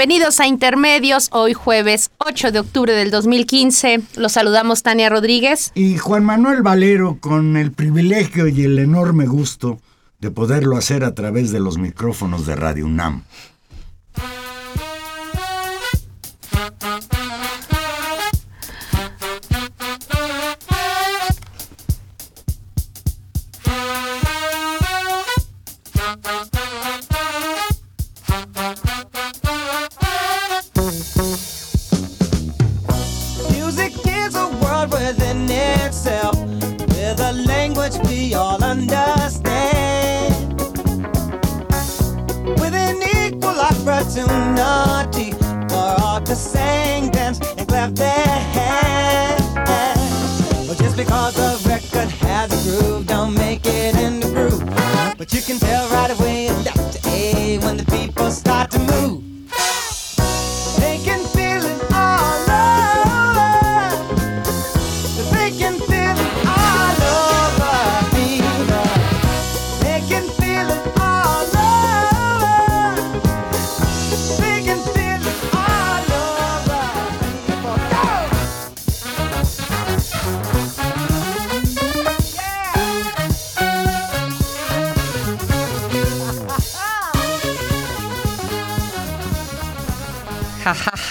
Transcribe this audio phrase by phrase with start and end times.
[0.00, 4.00] Bienvenidos a Intermedios, hoy jueves 8 de octubre del 2015.
[4.16, 5.72] Los saludamos Tania Rodríguez.
[5.74, 9.78] Y Juan Manuel Valero con el privilegio y el enorme gusto
[10.18, 13.24] de poderlo hacer a través de los micrófonos de Radio UNAM.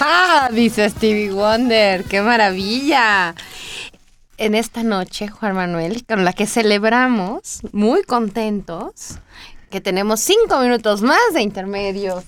[0.00, 2.04] Ja, dice Stevie Wonder.
[2.04, 3.34] ¡Qué maravilla!
[4.38, 9.18] En esta noche, Juan Manuel, con la que celebramos, muy contentos,
[9.68, 12.24] que tenemos cinco minutos más de intermedios.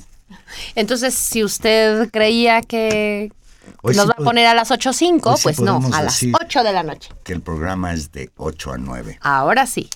[0.74, 3.32] Entonces, si usted creía que
[3.80, 6.20] Hoy nos sí va a poner a las 8.05, hoy sí pues no, a las
[6.20, 7.08] decir- 8 de la noche.
[7.24, 9.18] Que el programa es de 8 a 9.
[9.22, 9.88] Ahora sí.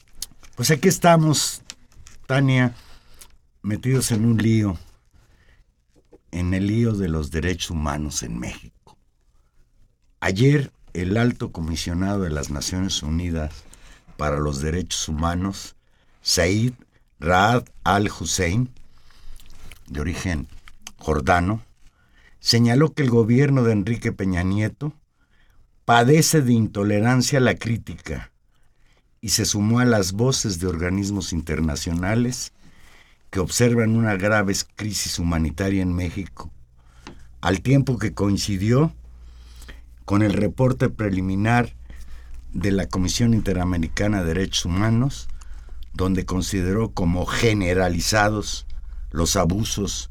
[0.54, 1.60] Pues aquí estamos,
[2.26, 2.72] Tania,
[3.60, 4.78] metidos en un lío,
[6.36, 8.98] en el lío de los derechos humanos en México.
[10.20, 13.64] Ayer, el alto comisionado de las Naciones Unidas
[14.18, 15.76] para los Derechos Humanos,
[16.20, 16.74] Said
[17.20, 18.70] Raad al-Hussein,
[19.88, 20.46] de origen
[20.98, 21.62] jordano,
[22.38, 24.92] señaló que el gobierno de Enrique Peña Nieto
[25.86, 28.30] padece de intolerancia a la crítica
[29.22, 32.52] y se sumó a las voces de organismos internacionales
[33.30, 36.50] que observan una grave crisis humanitaria en México,
[37.40, 38.92] al tiempo que coincidió
[40.04, 41.74] con el reporte preliminar
[42.52, 45.28] de la Comisión Interamericana de Derechos Humanos,
[45.92, 48.66] donde consideró como generalizados
[49.10, 50.10] los abusos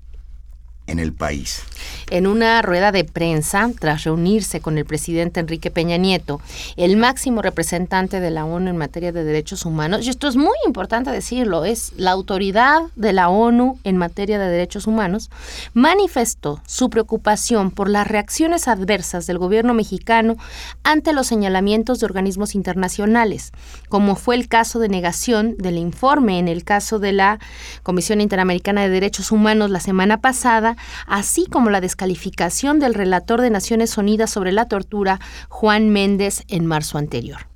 [0.88, 1.64] en el país.
[2.10, 6.42] En una rueda de prensa, tras reunirse con el presidente Enrique Peña Nieto,
[6.78, 10.56] el máximo representante de la ONU en materia de derechos humanos, y esto es muy
[10.66, 15.30] importante decirlo, es la autoridad de la ONU en materia de derechos humanos,
[15.74, 20.38] manifestó su preocupación por las reacciones adversas del gobierno mexicano
[20.84, 23.52] ante los señalamientos de organismos internacionales,
[23.90, 27.40] como fue el caso de negación del informe en el caso de la
[27.84, 30.75] Comisión Interamericana de Derechos Humanos la semana pasada,
[31.08, 35.20] así como la descalificación del relator de Naciones Unidas sobre la tortura,
[35.50, 37.48] Juan Méndez, en marzo anterior.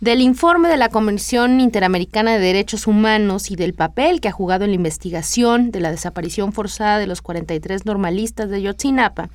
[0.00, 4.64] Del informe de la Comisión Interamericana de Derechos Humanos y del papel que ha jugado
[4.64, 9.28] en la investigación de la desaparición forzada de los 43 normalistas de Yotzinapa,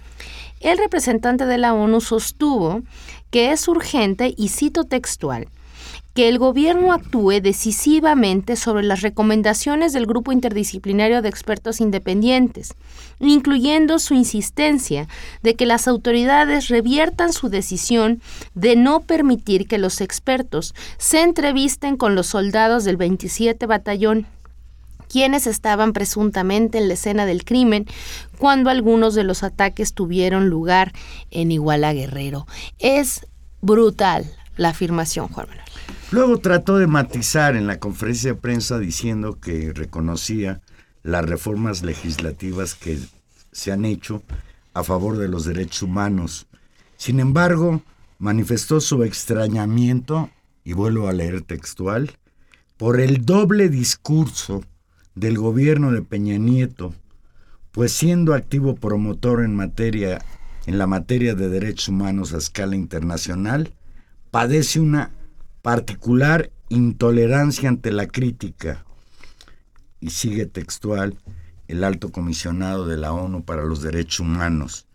[0.59, 2.81] el representante de la ONU sostuvo
[3.29, 5.47] que es urgente, y cito textual,
[6.17, 12.73] que el gobierno actúe decisivamente sobre las recomendaciones del Grupo Interdisciplinario de Expertos Independientes,
[13.19, 15.07] incluyendo su insistencia
[15.43, 18.19] de que las autoridades reviertan su decisión
[18.55, 24.25] de no permitir que los expertos se entrevisten con los soldados del 27 Batallón
[25.09, 27.85] quienes estaban presuntamente en la escena del crimen
[28.39, 30.93] cuando algunos de los ataques tuvieron lugar
[31.29, 32.47] en Iguala Guerrero.
[32.79, 33.27] Es
[33.61, 34.25] brutal
[34.57, 35.65] la afirmación, Juan Manuel.
[36.11, 40.61] Luego trató de matizar en la conferencia de prensa diciendo que reconocía
[41.03, 42.99] las reformas legislativas que
[43.51, 44.23] se han hecho
[44.73, 46.47] a favor de los derechos humanos.
[46.97, 47.81] Sin embargo,
[48.19, 50.29] manifestó su extrañamiento,
[50.63, 52.11] y vuelvo a leer textual,
[52.77, 54.63] por el doble discurso
[55.15, 56.93] del gobierno de Peña Nieto,
[57.71, 60.19] pues siendo activo promotor en materia
[60.67, 63.73] en la materia de derechos humanos a escala internacional,
[64.37, 65.09] padece una
[65.63, 68.85] particular intolerancia ante la crítica.
[69.99, 71.17] Y sigue textual
[71.67, 74.85] el alto comisionado de la ONU para los Derechos Humanos.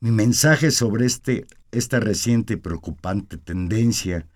[0.00, 4.26] Mi mensaje sobre este, esta reciente y preocupante tendencia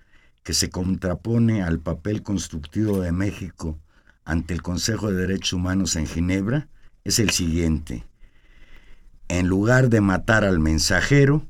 [0.42, 3.78] que se contrapone al papel constructivo de México
[4.24, 6.68] ante el Consejo de Derechos Humanos en Ginebra
[7.04, 8.06] es el siguiente.
[9.28, 11.46] En lugar de matar al mensajero,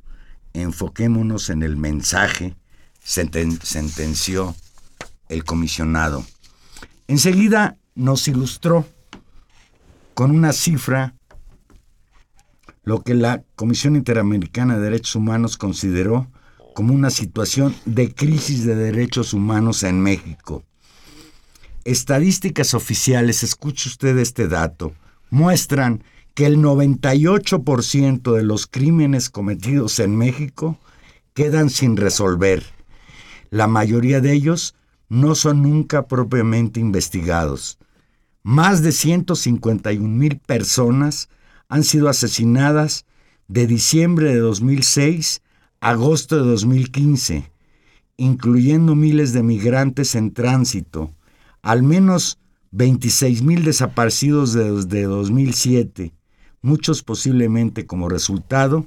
[0.52, 2.56] enfoquémonos en el mensaje,
[3.04, 4.54] sentenció
[5.28, 6.24] el comisionado.
[7.08, 8.86] Enseguida nos ilustró
[10.14, 11.14] con una cifra
[12.84, 16.28] lo que la Comisión Interamericana de Derechos Humanos consideró
[16.74, 20.64] como una situación de crisis de derechos humanos en México.
[21.84, 24.92] Estadísticas oficiales, escuche usted este dato,
[25.30, 26.02] muestran
[26.34, 30.78] que el 98% de los crímenes cometidos en México
[31.34, 32.64] quedan sin resolver.
[33.52, 34.74] La mayoría de ellos
[35.10, 37.76] no son nunca propiamente investigados.
[38.42, 41.28] Más de 151 mil personas
[41.68, 43.04] han sido asesinadas
[43.48, 45.42] de diciembre de 2006
[45.82, 47.52] a agosto de 2015,
[48.16, 51.12] incluyendo miles de migrantes en tránsito,
[51.60, 52.38] al menos
[52.70, 56.14] 26 mil desaparecidos desde 2007,
[56.62, 58.86] muchos posiblemente como resultado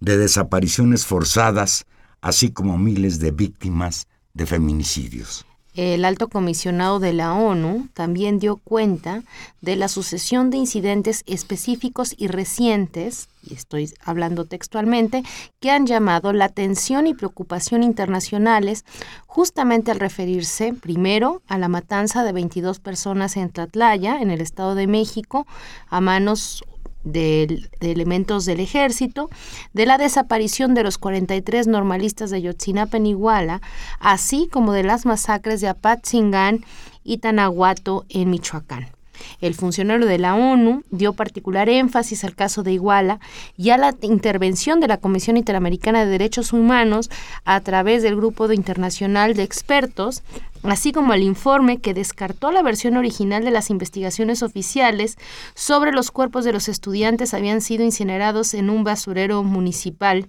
[0.00, 1.86] de desapariciones forzadas,
[2.24, 5.44] así como miles de víctimas de feminicidios.
[5.74, 9.22] El alto comisionado de la ONU también dio cuenta
[9.60, 15.22] de la sucesión de incidentes específicos y recientes, y estoy hablando textualmente,
[15.60, 18.86] que han llamado la atención y preocupación internacionales
[19.26, 24.74] justamente al referirse primero a la matanza de 22 personas en Tlatlaya, en el Estado
[24.74, 25.46] de México,
[25.88, 26.64] a manos
[27.04, 29.30] de, elementos del ejército,
[29.72, 33.60] de la desaparición de los 43 normalistas de Yotzinapa en Iguala,
[34.00, 36.64] así como de las masacres de Apatzingán
[37.04, 38.93] y Tanahuato en Michoacán.
[39.40, 43.20] El funcionario de la ONU dio particular énfasis al caso de Iguala
[43.56, 47.10] y a la intervención de la Comisión Interamericana de Derechos Humanos
[47.44, 50.22] a través del Grupo Internacional de Expertos,
[50.62, 55.16] así como el informe que descartó la versión original de las investigaciones oficiales
[55.54, 60.28] sobre los cuerpos de los estudiantes habían sido incinerados en un basurero municipal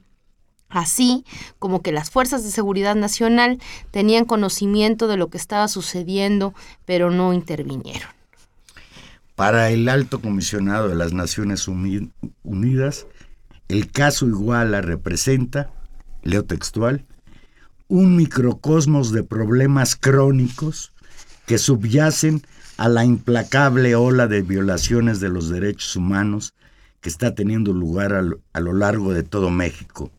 [0.69, 1.23] así
[1.59, 3.59] como que las fuerzas de seguridad nacional
[3.91, 6.53] tenían conocimiento de lo que estaba sucediendo,
[6.85, 8.14] pero no intervinieron.
[9.35, 13.05] Para el alto comisionado de las Naciones Unidas,
[13.67, 15.71] el caso Iguala representa,
[16.23, 17.05] leo textual,
[17.89, 20.93] un microcosmos de problemas crónicos
[21.45, 22.43] que subyacen
[22.77, 26.53] a la implacable ola de violaciones de los derechos humanos
[27.01, 30.11] que está teniendo lugar a lo, largo de todo México.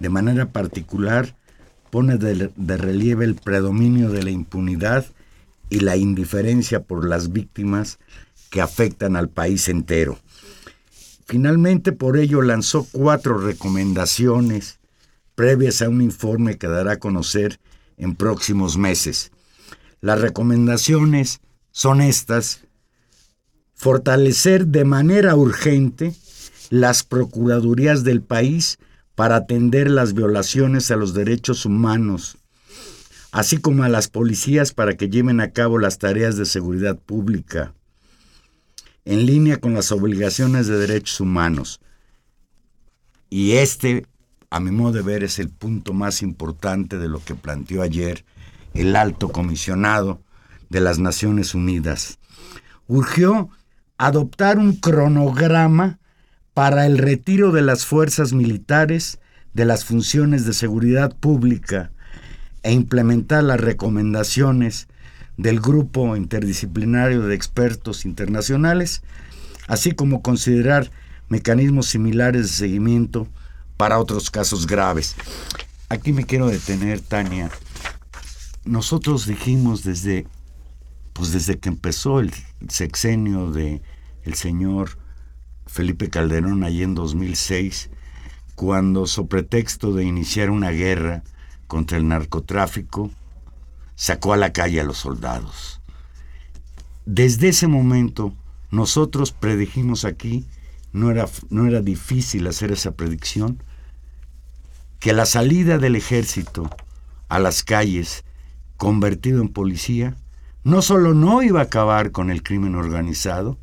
[0.00, 1.36] De manera particular,
[1.90, 5.06] pone de relieve el predominio de la impunidad
[5.70, 7.98] y la indiferencia por las víctimas
[8.50, 10.18] que afectan al país entero.
[11.24, 14.80] Finalmente, por ello, lanzó cuatro recomendaciones
[15.36, 17.60] previas a un informe que dará a conocer
[17.96, 19.30] en próximos meses.
[20.00, 22.62] Las recomendaciones son estas.
[23.74, 26.12] Fortalecer de manera urgente
[26.68, 28.78] las procuradurías del país
[29.14, 32.36] para atender las violaciones a los derechos humanos,
[33.32, 37.72] así como a las policías para que lleven a cabo las tareas de seguridad pública
[39.04, 41.80] en línea con las obligaciones de derechos humanos.
[43.28, 44.06] Y este,
[44.50, 48.24] a mi modo de ver, es el punto más importante de lo que planteó ayer
[48.74, 50.22] el alto comisionado
[50.68, 52.18] de las Naciones Unidas.
[52.86, 53.50] Urgió
[53.98, 55.98] adoptar un cronograma
[56.54, 59.18] para el retiro de las fuerzas militares
[59.52, 61.90] de las funciones de seguridad pública
[62.62, 64.88] e implementar las recomendaciones
[65.40, 69.02] del grupo interdisciplinario de expertos internacionales,
[69.68, 70.90] así como considerar
[71.30, 73.26] mecanismos similares de seguimiento
[73.78, 75.16] para otros casos graves.
[75.88, 77.50] Aquí me quiero detener, Tania.
[78.66, 80.26] Nosotros dijimos desde,
[81.14, 82.34] pues desde que empezó el
[82.68, 83.80] sexenio de
[84.24, 84.98] el señor
[85.66, 87.88] Felipe Calderón allí en 2006,
[88.56, 91.22] cuando, sobre pretexto de iniciar una guerra
[91.66, 93.10] contra el narcotráfico,
[94.00, 95.82] sacó a la calle a los soldados.
[97.04, 98.32] Desde ese momento,
[98.70, 100.46] nosotros predijimos aquí,
[100.94, 103.62] no era, no era difícil hacer esa predicción,
[105.00, 106.70] que la salida del ejército
[107.28, 108.24] a las calles,
[108.78, 110.16] convertido en policía,
[110.64, 113.58] no solo no iba a acabar con el crimen organizado,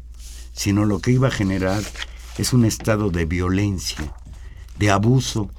[0.53, 1.81] sino lo que iba a generar
[2.37, 4.13] es un estado de violencia,
[4.77, 5.49] de abuso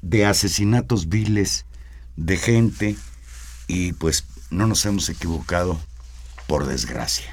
[0.00, 1.64] de asesinatos viles
[2.16, 2.96] de gente
[3.66, 5.78] y pues no nos hemos equivocado
[6.46, 7.30] por desgracia.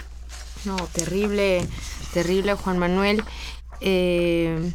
[0.66, 1.66] No, terrible,
[2.14, 3.24] terrible Juan Manuel.
[3.82, 4.72] Eh,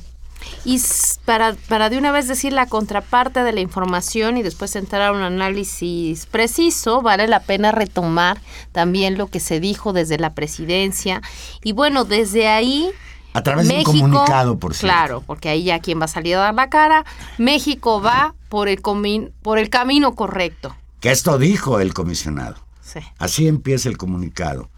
[0.64, 0.80] y
[1.24, 5.12] para, para de una vez decir la contraparte de la información y después entrar a
[5.12, 8.40] un análisis preciso, vale la pena retomar
[8.72, 11.22] también lo que se dijo desde la presidencia.
[11.62, 12.90] Y bueno, desde ahí...
[13.34, 14.86] A través de un comunicado, por cierto.
[14.94, 17.04] Claro, porque ahí ya quien va a salir a dar la cara.
[17.36, 20.74] México va por el, comi- por el camino correcto.
[21.00, 22.56] Que esto dijo el comisionado.
[22.80, 23.00] Sí.
[23.18, 24.70] Así empieza el comunicado.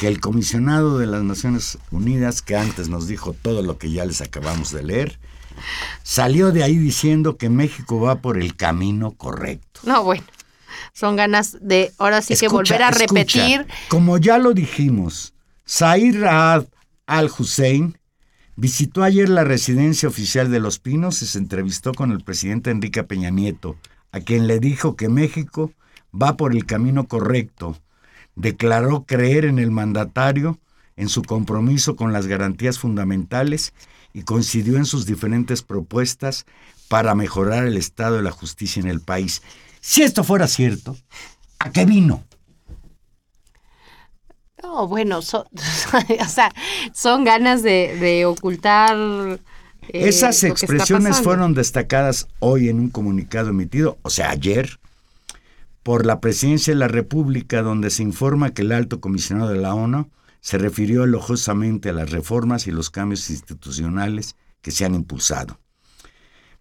[0.00, 4.04] Que el comisionado de las Naciones Unidas, que antes nos dijo todo lo que ya
[4.06, 5.18] les acabamos de leer,
[6.02, 9.80] salió de ahí diciendo que México va por el camino correcto.
[9.84, 10.24] No, bueno.
[10.92, 13.06] Son ganas de ahora sí que volver a escucha.
[13.06, 13.66] repetir.
[13.88, 15.34] Como ya lo dijimos,
[15.68, 16.64] Zair Raad
[17.06, 17.98] al-Hussein
[18.56, 23.02] visitó ayer la residencia oficial de Los Pinos y se entrevistó con el presidente Enrique
[23.02, 23.76] Peña Nieto,
[24.12, 25.72] a quien le dijo que México
[26.14, 27.76] va por el camino correcto.
[28.36, 30.58] Declaró creer en el mandatario,
[30.96, 33.72] en su compromiso con las garantías fundamentales
[34.12, 36.46] y coincidió en sus diferentes propuestas
[36.88, 39.42] para mejorar el estado de la justicia en el país.
[39.80, 40.96] Si esto fuera cierto,
[41.58, 42.24] ¿a qué vino?
[44.64, 45.46] No, bueno, so-
[46.20, 46.50] o sea,
[46.92, 48.96] son ganas de, de ocultar.
[48.96, 49.38] eh,
[50.08, 54.78] Esas lo que está expresiones fueron destacadas hoy en un comunicado emitido, o sea, ayer,
[55.82, 59.74] por la Presidencia de la República, donde se informa que el alto comisionado de la
[59.74, 60.08] ONU
[60.40, 65.58] se refirió elogiosamente a las reformas y los cambios institucionales que se han impulsado.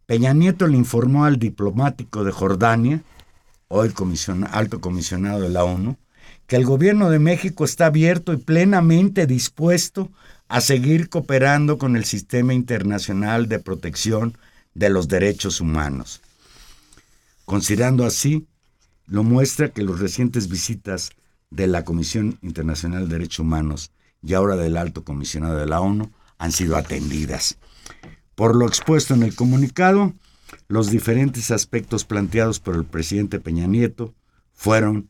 [0.06, 3.02] Peña Nieto le informó al diplomático de Jordania,
[3.70, 5.96] hoy comisiona- alto comisionado de la ONU,
[6.54, 10.12] que el gobierno de México está abierto y plenamente dispuesto
[10.48, 14.38] a seguir cooperando con el sistema internacional de protección
[14.76, 16.22] de los derechos humanos.
[17.46, 18.46] Considerando así,
[19.08, 21.10] lo muestra que las recientes visitas
[21.50, 23.90] de la Comisión Internacional de Derechos Humanos
[24.22, 27.58] y ahora del Alto Comisionado de la ONU han sido atendidas.
[28.36, 30.14] Por lo expuesto en el comunicado,
[30.68, 34.14] los diferentes aspectos planteados por el presidente Peña Nieto
[34.54, 35.10] fueron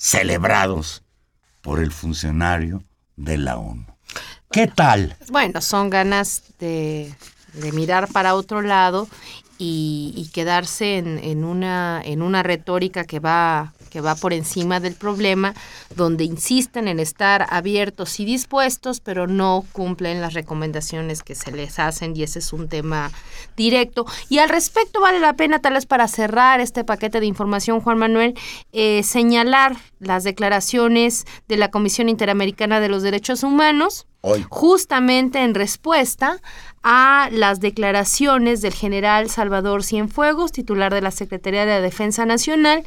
[0.00, 1.02] celebrados
[1.60, 2.82] por el funcionario
[3.16, 3.84] de la ONU.
[4.50, 5.14] ¿Qué tal?
[5.28, 7.14] Bueno, son ganas de,
[7.74, 9.08] mirar para otro lado
[9.58, 15.54] y, quedarse en una, en una retórica que va, que va por encima del problema,
[15.94, 21.78] donde insisten en estar abiertos y dispuestos, pero no cumplen las recomendaciones que se les
[21.78, 23.10] hacen y ese es un tema
[23.56, 24.06] directo.
[24.28, 27.98] Y al respecto vale la pena, tal vez para cerrar este paquete de información, Juan
[27.98, 28.34] Manuel,
[28.72, 34.44] eh, señalar las declaraciones de la Comisión Interamericana de los Derechos Humanos, Hoy.
[34.48, 36.40] justamente en respuesta
[36.82, 42.84] a las declaraciones del general Salvador Cienfuegos, titular de la Secretaría de la Defensa Nacional,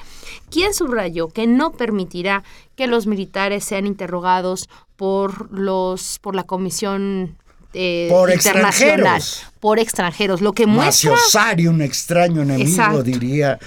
[0.50, 2.44] quien subrayó que no permitirá
[2.76, 7.36] que los militares sean interrogados por los por la Comisión
[7.74, 9.46] eh, Por internacional extranjeros.
[9.60, 11.16] por extranjeros, lo que muestra
[11.68, 13.04] un extraño enemigo, Exacto.
[13.04, 13.60] diría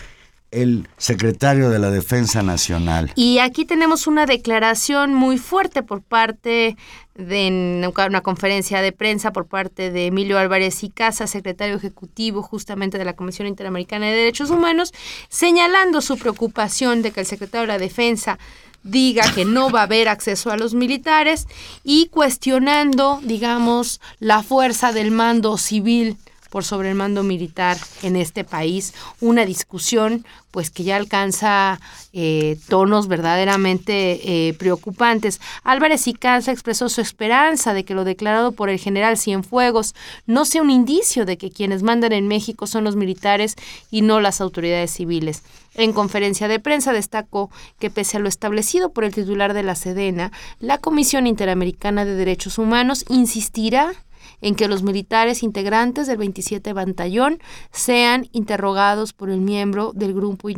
[0.56, 3.12] el secretario de la Defensa Nacional.
[3.14, 6.76] Y aquí tenemos una declaración muy fuerte por parte
[7.14, 12.98] de una conferencia de prensa por parte de Emilio Álvarez y Casa, secretario ejecutivo justamente
[12.98, 14.92] de la Comisión Interamericana de Derechos Humanos,
[15.28, 18.38] señalando su preocupación de que el secretario de la Defensa
[18.82, 21.46] diga que no va a haber acceso a los militares
[21.84, 26.16] y cuestionando, digamos, la fuerza del mando civil
[26.50, 31.80] por sobre el mando militar en este país, una discusión pues que ya alcanza
[32.14, 35.38] eh, tonos verdaderamente eh, preocupantes.
[35.64, 40.46] Álvarez y Casa expresó su esperanza de que lo declarado por el general Cienfuegos no
[40.46, 43.54] sea un indicio de que quienes mandan en México son los militares
[43.90, 45.42] y no las autoridades civiles.
[45.74, 49.74] En conferencia de prensa destacó que pese a lo establecido por el titular de la
[49.74, 53.92] Sedena, la Comisión Interamericana de Derechos Humanos insistirá
[54.40, 57.38] en que los militares integrantes del 27 Batallón
[57.72, 60.48] sean interrogados por el miembro del Grupo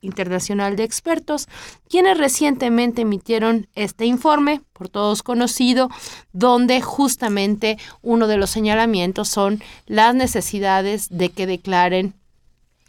[0.00, 1.48] Internacional de Expertos,
[1.88, 5.88] quienes recientemente emitieron este informe, por todos conocido,
[6.32, 12.14] donde justamente uno de los señalamientos son las necesidades de que declaren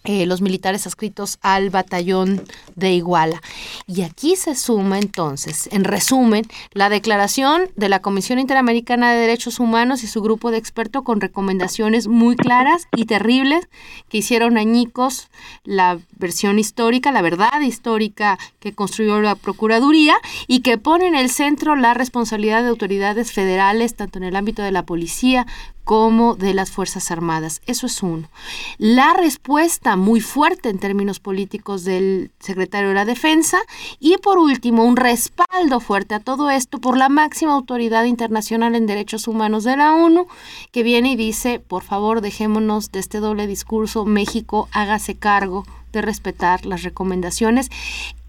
[0.05, 2.43] eh, los militares adscritos al batallón
[2.75, 3.41] de Iguala.
[3.87, 9.59] Y aquí se suma entonces, en resumen, la declaración de la Comisión Interamericana de Derechos
[9.59, 13.67] Humanos y su grupo de expertos con recomendaciones muy claras y terribles
[14.09, 15.29] que hicieron añicos
[15.63, 20.15] la versión histórica, la verdad histórica que construyó la Procuraduría
[20.47, 24.61] y que pone en el centro la responsabilidad de autoridades federales, tanto en el ámbito
[24.61, 25.45] de la policía
[25.85, 27.61] como de las Fuerzas Armadas.
[27.67, 28.27] Eso es uno.
[28.77, 33.59] La respuesta muy fuerte en términos políticos del secretario de la Defensa
[33.99, 38.87] y por último un respaldo fuerte a todo esto por la máxima autoridad internacional en
[38.87, 40.27] derechos humanos de la ONU
[40.71, 46.01] que viene y dice, por favor, dejémonos de este doble discurso, México hágase cargo de
[46.01, 47.69] respetar las recomendaciones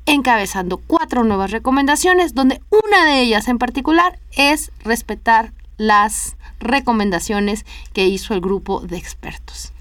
[0.07, 8.07] encabezando cuatro nuevas recomendaciones, donde una de ellas en particular es respetar las recomendaciones que
[8.07, 9.73] hizo el grupo de expertos.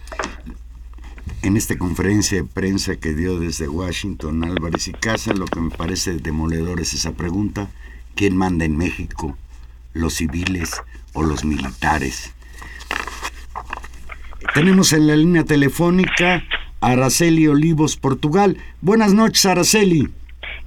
[1.42, 5.70] En esta conferencia de prensa que dio desde Washington Álvarez y Casa, lo que me
[5.70, 7.68] parece demoledor es esa pregunta,
[8.16, 9.38] ¿quién manda en México?
[9.94, 10.82] ¿Los civiles
[11.14, 12.34] o los militares?
[14.54, 16.44] Tenemos en la línea telefónica
[16.82, 18.58] a Araceli Olivos, Portugal.
[18.82, 20.10] Buenas noches, Araceli.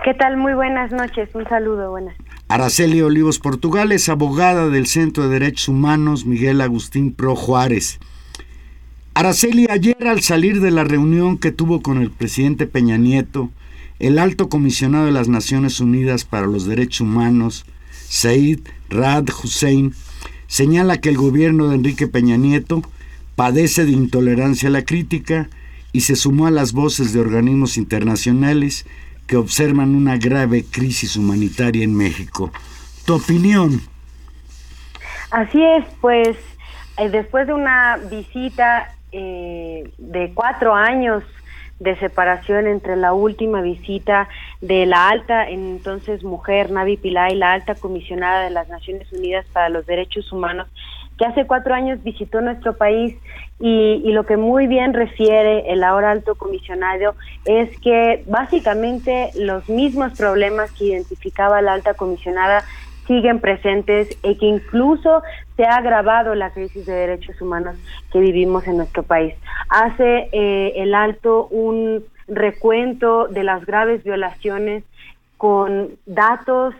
[0.04, 0.36] ¿Qué tal?
[0.36, 1.28] Muy buenas noches.
[1.34, 1.90] Un saludo.
[1.90, 2.14] Buenas.
[2.50, 7.98] Araceli Olivos Portugal es abogada del Centro de Derechos Humanos Miguel Agustín Pro Juárez.
[9.12, 13.50] Araceli, ayer al salir de la reunión que tuvo con el presidente Peña Nieto,
[13.98, 17.66] el alto comisionado de las Naciones Unidas para los Derechos Humanos,
[18.08, 19.92] Said Rad Hussein,
[20.46, 22.82] señala que el gobierno de Enrique Peña Nieto
[23.36, 25.50] padece de intolerancia a la crítica
[25.92, 28.86] y se sumó a las voces de organismos internacionales
[29.28, 32.50] que observan una grave crisis humanitaria en México.
[33.06, 33.80] ¿Tu opinión?
[35.30, 36.36] Así es, pues
[36.96, 41.22] eh, después de una visita eh, de cuatro años
[41.78, 44.28] de separación entre la última visita
[44.60, 49.68] de la alta entonces mujer Navi Pillay, la alta comisionada de las Naciones Unidas para
[49.68, 50.66] los Derechos Humanos,
[51.16, 53.16] que hace cuatro años visitó nuestro país
[53.60, 59.68] y, y, lo que muy bien refiere el ahora alto comisionado es que básicamente los
[59.68, 62.62] mismos problemas que identificaba la alta comisionada
[63.08, 65.22] siguen presentes y que incluso
[65.56, 67.74] se ha agravado la crisis de derechos humanos
[68.12, 69.34] que vivimos en nuestro país.
[69.70, 74.84] Hace eh, el alto un recuento de las graves violaciones
[75.38, 76.74] con datos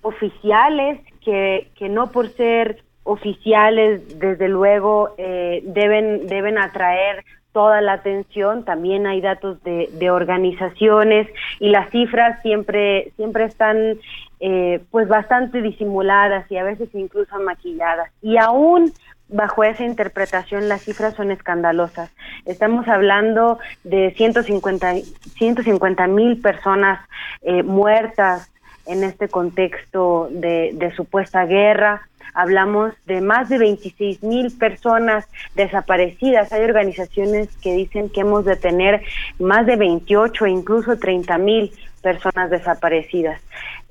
[0.00, 7.94] oficiales que, que no por ser oficiales, desde luego, eh, deben, deben atraer toda la
[7.94, 8.64] atención.
[8.64, 13.98] También hay datos de, de organizaciones y las cifras siempre, siempre están
[14.40, 18.10] eh, pues bastante disimuladas y a veces incluso maquilladas.
[18.20, 18.92] Y aún
[19.28, 22.10] bajo esa interpretación las cifras son escandalosas.
[22.44, 27.00] Estamos hablando de 150 mil personas
[27.42, 28.52] eh, muertas
[28.86, 32.02] en este contexto de, de supuesta guerra
[32.34, 36.52] hablamos de más de 26 mil personas desaparecidas.
[36.52, 39.02] Hay organizaciones que dicen que hemos de tener
[39.38, 43.40] más de 28 e incluso 30 mil personas desaparecidas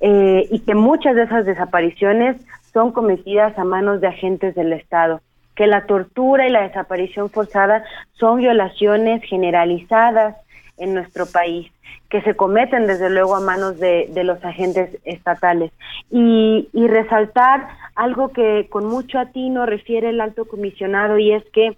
[0.00, 2.36] eh, y que muchas de esas desapariciones
[2.72, 5.20] son cometidas a manos de agentes del Estado
[5.56, 10.36] que la tortura y la desaparición forzada son violaciones generalizadas
[10.76, 11.70] en nuestro país
[12.08, 15.72] que se cometen desde luego a manos de, los agentes estatales.
[16.10, 21.76] Y, y, resaltar algo que con mucho atino refiere el alto comisionado y es que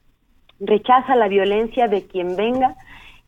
[0.61, 2.75] rechaza la violencia de quien venga,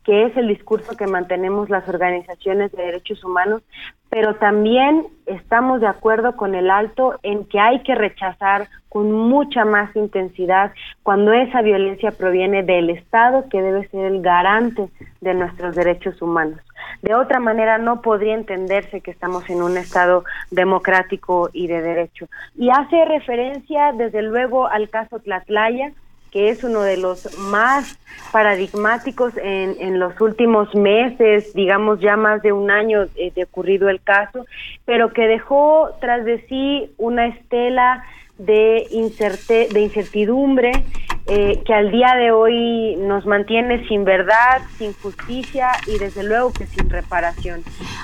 [0.05, 3.63] que es el discurso que mantenemos las organizaciones de derechos humanos,
[4.11, 9.65] pero también estamos de acuerdo con el alto en que hay que rechazar con mucha
[9.65, 10.73] más intensidad
[11.05, 14.89] cuando esa violencia proviene del Estado, que debe ser el garante
[15.21, 16.59] de nuestros derechos humanos.
[17.03, 22.27] De otra manera, no podría entenderse que estamos en un Estado democrático y de derecho.
[22.57, 25.93] Y hace referencia, desde luego, al caso Tlatlaya,
[26.31, 27.99] que es uno de los más
[28.33, 33.89] paradigmáticos en, en los últimos meses, digamos ya más de un año eh, de ocurrido
[33.89, 34.47] el caso,
[34.85, 38.05] pero que dejó tras de sí una estela
[38.39, 40.73] de, inserte, de incertidumbre
[41.27, 46.53] eh, que al día de hoy nos mantiene sin verdad, sin justicia y desde luego
[46.53, 47.63] que sin reparación.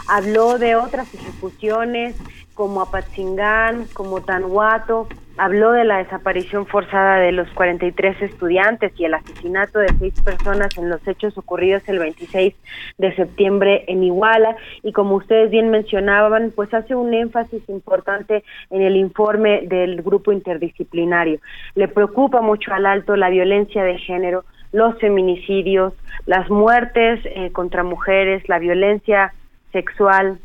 [0.09, 2.15] Habló de otras ejecuciones
[2.57, 9.13] como Apatzingán, como Tanhuato, habló de la desaparición forzada de los 43 estudiantes y el
[9.13, 12.55] asesinato de seis personas en los hechos ocurridos el 26
[12.97, 18.81] de septiembre en Iguala y como ustedes bien mencionaban, pues hace un énfasis importante en
[18.81, 21.39] el informe del grupo interdisciplinario.
[21.75, 25.93] Le preocupa mucho al alto la violencia de género, los feminicidios,
[26.25, 29.35] las muertes eh, contra mujeres, la violencia
[29.73, 30.39] sexual,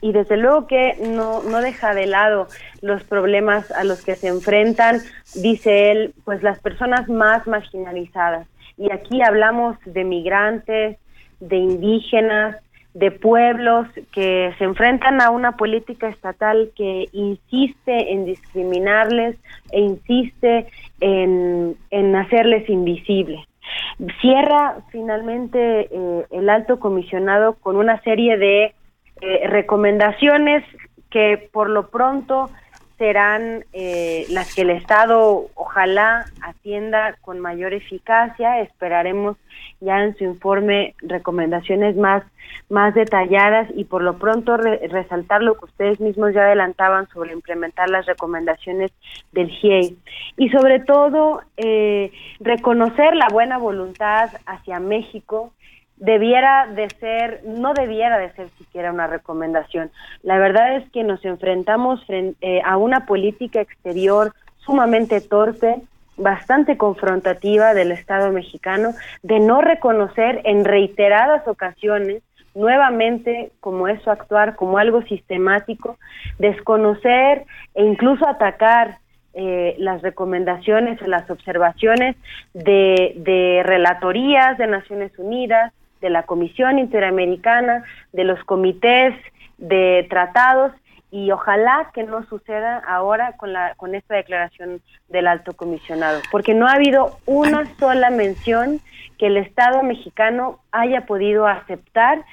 [0.00, 2.48] y desde luego que no, no deja de lado
[2.80, 5.00] los problemas a los que se enfrentan,
[5.34, 8.46] dice él, pues las personas más marginalizadas.
[8.76, 10.96] Y aquí hablamos de migrantes,
[11.40, 12.56] de indígenas,
[12.94, 19.36] de pueblos que se enfrentan a una política estatal que insiste en discriminarles
[19.70, 20.66] e insiste
[21.00, 23.46] en, en hacerles invisibles.
[24.20, 28.74] Cierra finalmente eh, el alto comisionado con una serie de
[29.20, 30.64] eh, recomendaciones
[31.10, 32.50] que por lo pronto
[33.00, 38.60] serán eh, las que el Estado ojalá atienda con mayor eficacia.
[38.60, 39.38] Esperaremos
[39.80, 42.22] ya en su informe recomendaciones más,
[42.68, 47.88] más detalladas y por lo pronto resaltar lo que ustedes mismos ya adelantaban sobre implementar
[47.88, 48.92] las recomendaciones
[49.32, 49.96] del GIEI
[50.36, 55.54] y sobre todo eh, reconocer la buena voluntad hacia México
[56.00, 59.90] debiera de ser, no debiera de ser siquiera una recomendación.
[60.22, 64.32] La verdad es que nos enfrentamos eh, a una política exterior
[64.64, 65.76] sumamente torpe,
[66.16, 72.22] bastante confrontativa del Estado mexicano, de no reconocer en reiteradas ocasiones
[72.54, 75.98] nuevamente como eso actuar como algo sistemático,
[76.38, 78.98] desconocer e incluso atacar
[79.34, 82.16] eh, las recomendaciones o las observaciones
[82.52, 89.14] de relatorías de Naciones Unidas, de la Comisión Interamericana, de los comités
[89.58, 90.72] de tratados
[91.10, 96.54] y ojalá que no suceda ahora con la con esta declaración del alto comisionado, porque
[96.54, 98.80] no ha habido una sola mención
[99.18, 102.24] que el Estado mexicano haya podido aceptar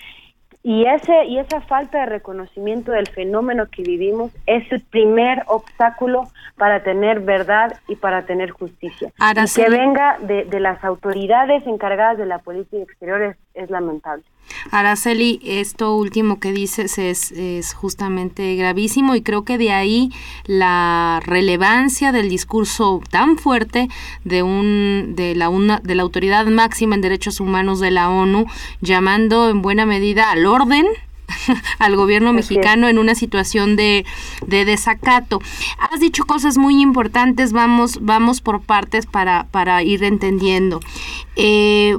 [0.67, 6.27] y ese y esa falta de reconocimiento del fenómeno que vivimos es el primer obstáculo
[6.57, 9.13] para tener verdad y para tener justicia.
[9.55, 14.25] que venga de, de, las autoridades encargadas de la política exterior es, es lamentable.
[14.71, 20.11] Araceli, esto último que dices es, es, justamente gravísimo y creo que de ahí
[20.45, 23.87] la relevancia del discurso tan fuerte
[24.23, 28.45] de un de la una, de la autoridad máxima en derechos humanos de la ONU
[28.81, 30.85] llamando en buena medida al orden
[31.79, 34.05] al gobierno mexicano en una situación de,
[34.45, 35.41] de, desacato.
[35.77, 40.79] Has dicho cosas muy importantes, vamos, vamos por partes para, para ir entendiendo.
[41.35, 41.97] Eh,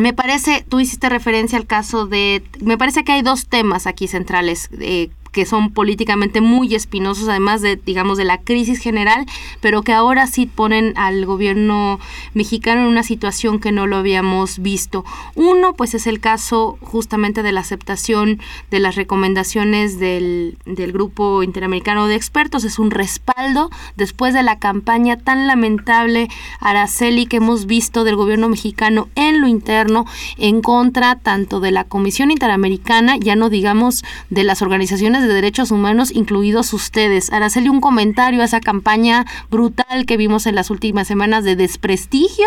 [0.00, 4.08] me parece, tú hiciste referencia al caso de, me parece que hay dos temas aquí
[4.08, 9.26] centrales eh, que son políticamente muy espinosos, además de, digamos, de la crisis general,
[9.60, 11.98] pero que ahora sí ponen al gobierno
[12.34, 15.04] mexicano en una situación que no lo habíamos visto.
[15.34, 18.40] Uno, pues es el caso justamente de la aceptación
[18.70, 24.58] de las recomendaciones del, del Grupo Interamericano de Expertos, es un respaldo después de la
[24.58, 26.28] campaña tan lamentable,
[26.60, 31.84] Araceli, que hemos visto del gobierno mexicano en lo interno, en contra tanto de la
[31.84, 37.32] Comisión Interamericana, ya no digamos de las organizaciones de derechos humanos, incluidos ustedes.
[37.32, 42.46] Araceli, un comentario a esa campaña brutal que vimos en las últimas semanas de desprestigio,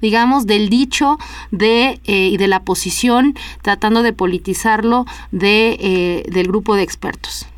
[0.00, 1.18] digamos, del dicho
[1.50, 7.48] de, eh, y de la posición, tratando de politizarlo de, eh, del grupo de expertos.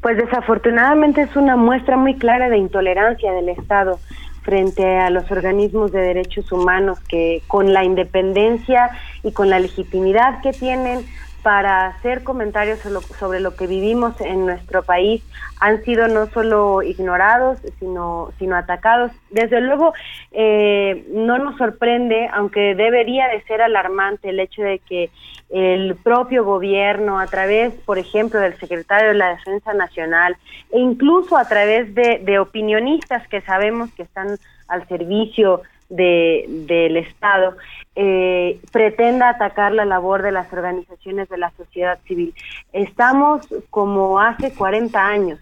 [0.00, 3.98] Pues desafortunadamente es una muestra muy clara de intolerancia del Estado
[4.42, 8.90] frente a los organismos de derechos humanos que con la independencia
[9.22, 11.04] y con la legitimidad que tienen
[11.42, 12.80] para hacer comentarios
[13.18, 15.22] sobre lo que vivimos en nuestro país
[15.60, 19.12] han sido no solo ignorados, sino, sino atacados.
[19.30, 19.92] Desde luego,
[20.32, 25.10] eh, no nos sorprende, aunque debería de ser alarmante el hecho de que
[25.50, 30.36] el propio gobierno, a través, por ejemplo, del secretario de la Defensa Nacional,
[30.72, 37.56] e incluso a través de, opinionistas que sabemos que están al servicio de, del Estado
[37.96, 42.34] eh, pretenda atacar la labor de las organizaciones de la sociedad civil.
[42.72, 45.40] Estamos como hace 40 años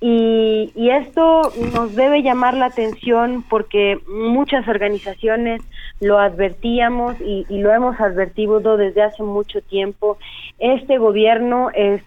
[0.00, 5.62] y, esto nos debe llamar la atención porque muchas organizaciones
[6.00, 10.18] lo advertíamos y, lo hemos advertido desde hace mucho tiempo.
[10.58, 12.02] Este gobierno eh,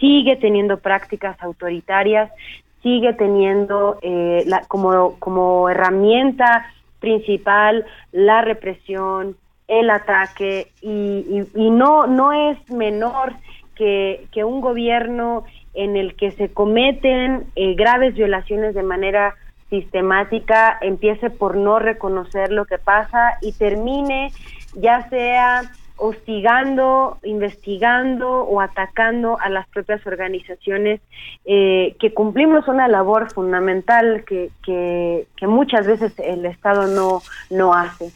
[0.00, 2.30] sigue teniendo prácticas autoritarias,
[2.82, 9.36] sigue teniendo eh, como, como herramienta principal la represión,
[9.68, 13.34] el ataque y, y, no, no es menor
[13.74, 19.34] que, que, un gobierno en el que se cometen eh, graves violaciones de manera
[19.68, 24.30] sistemática empiece por no reconocer lo que pasa y termine
[24.74, 25.62] ya sea
[25.98, 31.00] hostigando, investigando o atacando a las propias organizaciones
[31.46, 38.10] eh, que cumplimos una labor fundamental que, que, muchas veces el Estado no, no hace.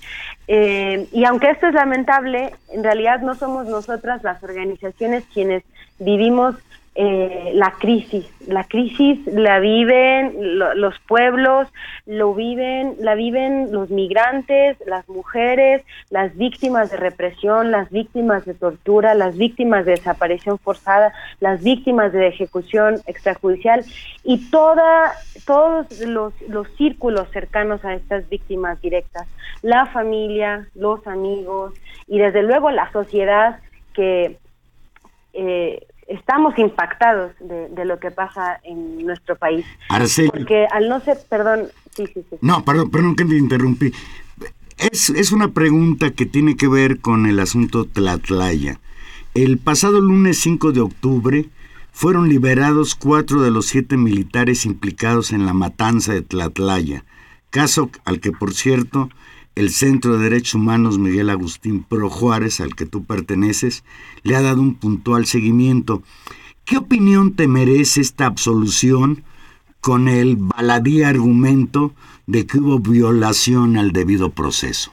[0.47, 5.63] Eh, y aunque esto es lamentable, en realidad no somos nosotras las organizaciones quienes
[5.99, 6.57] vivimos
[7.03, 8.31] eh, la crisis.
[8.47, 11.67] La crisis la viven los pueblos,
[12.05, 18.53] lo viven, la viven los migrantes, las mujeres, las víctimas de represión, las víctimas de
[18.53, 23.83] tortura, las víctimas de desaparición forzada, las víctimas de ejecución extrajudicial
[24.23, 25.13] y toda,
[25.47, 29.27] todos los, los círculos cercanos a estas víctimas directas,
[29.63, 31.73] la familia, los amigos
[32.07, 33.61] y desde luego la sociedad
[33.95, 34.37] que
[35.33, 39.65] eh, estamos impactados de, lo que pasa en nuestro país.
[40.31, 42.37] Porque al no ser, perdón, sí, sí, sí.
[42.41, 43.93] No, perdón, perdón que te interrumpí.
[44.77, 48.81] Es, es una pregunta que tiene que ver con el asunto Tlatlaya.
[49.35, 51.49] El pasado lunes 5 de octubre
[51.93, 57.05] fueron liberados cuatro de los siete militares implicados en la matanza de Tlatlaya,
[57.51, 59.11] caso al que, por cierto,
[59.55, 63.85] el Centro de Derechos Humanos Miguel Agustín Pro Juárez, al que tú perteneces,
[64.23, 66.03] le ha dado un puntual seguimiento.
[66.65, 69.25] ¿Qué opinión te merece esta absolución
[69.81, 71.95] con el baladí argumento
[72.27, 74.93] de que hubo violación al debido proceso?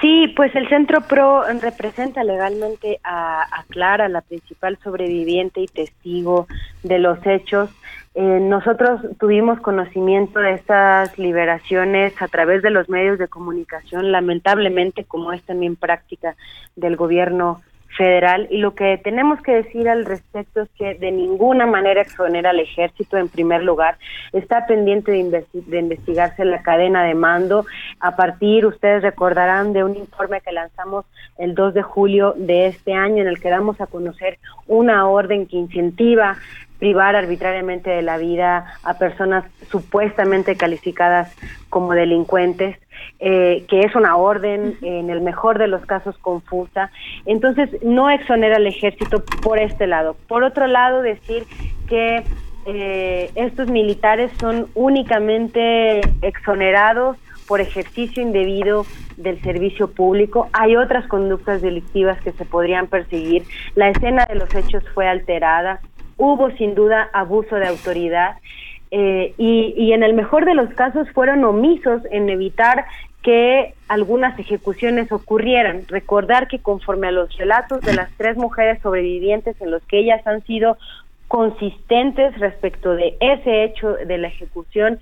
[0.00, 6.46] Sí, pues el Centro PRO representa legalmente a, a Clara, la principal sobreviviente y testigo
[6.84, 7.70] de los hechos.
[8.14, 15.04] Eh, nosotros tuvimos conocimiento de estas liberaciones a través de los medios de comunicación, lamentablemente,
[15.04, 16.36] como es también práctica
[16.76, 17.60] del gobierno
[17.96, 18.46] federal.
[18.50, 22.60] Y lo que tenemos que decir al respecto es que de ninguna manera exonera al
[22.60, 23.98] ejército, en primer lugar.
[24.32, 27.66] Está pendiente de, de, investigarse la cadena de mando
[28.00, 31.06] a partir, ustedes recordarán, de un informe que lanzamos
[31.38, 35.46] el 2 de julio de este año en el que damos a conocer una orden
[35.46, 36.36] que incentiva
[36.78, 41.34] privar arbitrariamente de la vida a personas supuestamente calificadas
[41.68, 42.78] como delincuentes,
[43.20, 46.90] eh, que es una orden en el mejor de los casos confusa.
[47.26, 50.16] Entonces, no exonera al ejército por este lado.
[50.28, 51.44] Por otro lado, decir
[51.88, 52.22] que
[52.66, 58.84] eh, estos militares son únicamente exonerados por ejercicio indebido
[59.16, 60.48] del servicio público.
[60.52, 63.44] Hay otras conductas delictivas que se podrían perseguir.
[63.74, 65.80] La escena de los hechos fue alterada
[66.18, 68.36] hubo sin duda abuso de autoridad
[68.90, 72.86] eh, y, y en el mejor de los casos fueron omisos en evitar
[73.22, 75.82] que algunas ejecuciones ocurrieran.
[75.88, 80.26] Recordar que conforme a los relatos de las tres mujeres sobrevivientes en los que ellas
[80.26, 80.76] han sido
[81.26, 84.98] consistentes respecto de ese hecho de la ejecución,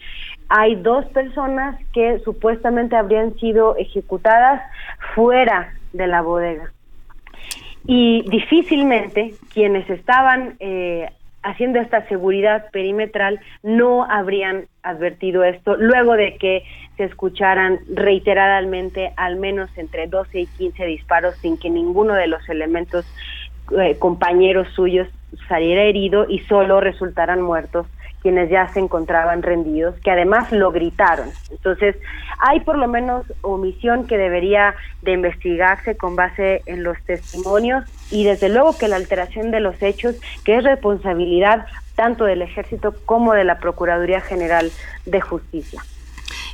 [0.49, 4.63] hay dos personas que supuestamente habrían sido ejecutadas
[5.15, 6.73] fuera de la bodega
[7.87, 11.09] y difícilmente quienes estaban eh,
[11.47, 16.65] haciendo esta seguridad perimetral no habrían advertido esto luego de que
[16.97, 22.47] se escucharan reiteradamente al menos entre 12 y 15 disparos sin que ninguno de los
[22.49, 23.07] elementos
[23.79, 25.09] eh, compañeros suyos
[25.49, 27.87] saliera herido y solo resultaran muertos
[28.27, 31.31] quienes ya se encontraban rendidos, que además lo gritaron.
[31.49, 31.95] Entonces,
[32.41, 38.25] hay por lo menos omisión que debería de investigarse con base en los testimonios y
[38.25, 43.33] desde luego que la alteración de los hechos, que es responsabilidad tanto del ejército como
[43.33, 44.73] de la Procuraduría General
[45.05, 45.81] de Justicia.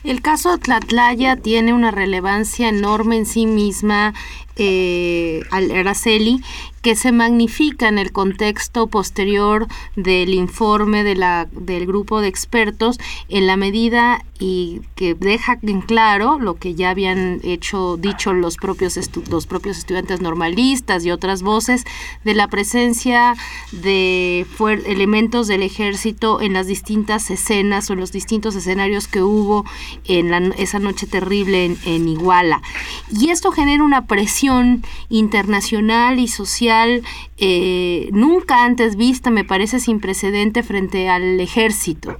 [0.04, 4.12] El caso Tlatlaya tiene una relevancia enorme en sí misma,
[4.56, 6.42] eh, Araceli,
[6.82, 12.98] que se magnifica en el contexto posterior del informe de la, del grupo de expertos
[13.28, 18.56] en la medida y que deja en claro lo que ya habían hecho dicho los
[18.56, 18.98] propios
[19.30, 21.84] los propios estudiantes normalistas y otras voces
[22.24, 23.36] de la presencia
[23.70, 24.44] de
[24.86, 29.64] elementos del ejército en las distintas escenas o en los distintos escenarios que hubo
[30.06, 32.60] en esa noche terrible en Iguala.
[33.12, 34.41] Y esto genera una presión
[35.08, 37.02] internacional y social
[37.38, 42.16] eh, nunca antes vista, me parece sin precedente frente al ejército.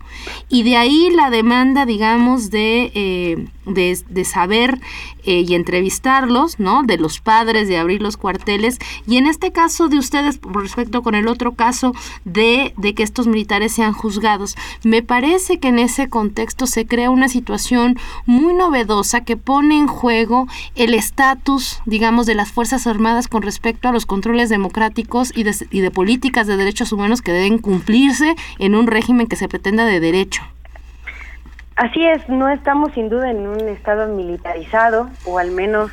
[0.49, 4.81] Y de ahí la demanda, digamos, de, eh, de, saber
[5.25, 6.83] eh, y entrevistarlos, ¿no?
[6.83, 8.79] De los padres, de abrir los cuarteles.
[9.07, 13.27] Y en este caso de ustedes, respecto con el otro caso de, de que estos
[13.27, 19.23] militares sean juzgados, me parece que en ese contexto se crea una situación muy novedosa
[19.23, 24.07] que pone en juego el estatus, digamos, de las Fuerzas Armadas con respecto a los
[24.07, 28.87] controles democráticos y de, y de políticas de derechos humanos que deben cumplirse en un
[28.87, 30.43] régimen que se pretenda de derecho.
[31.77, 35.91] Así es, no estamos sin duda en un estado militarizado, o al menos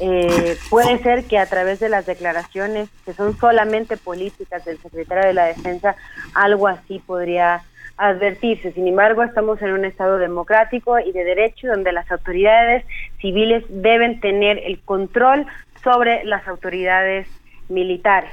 [0.00, 5.26] eh, puede ser que a través de las declaraciones, que son solamente políticas del secretario
[5.26, 5.96] de la Defensa,
[6.34, 7.62] algo así podría
[7.96, 8.72] advertirse.
[8.72, 12.84] Sin embargo, estamos en un estado democrático y de derecho donde las autoridades
[13.20, 15.46] civiles deben tener el control
[15.82, 17.26] sobre las autoridades
[17.68, 18.30] militares.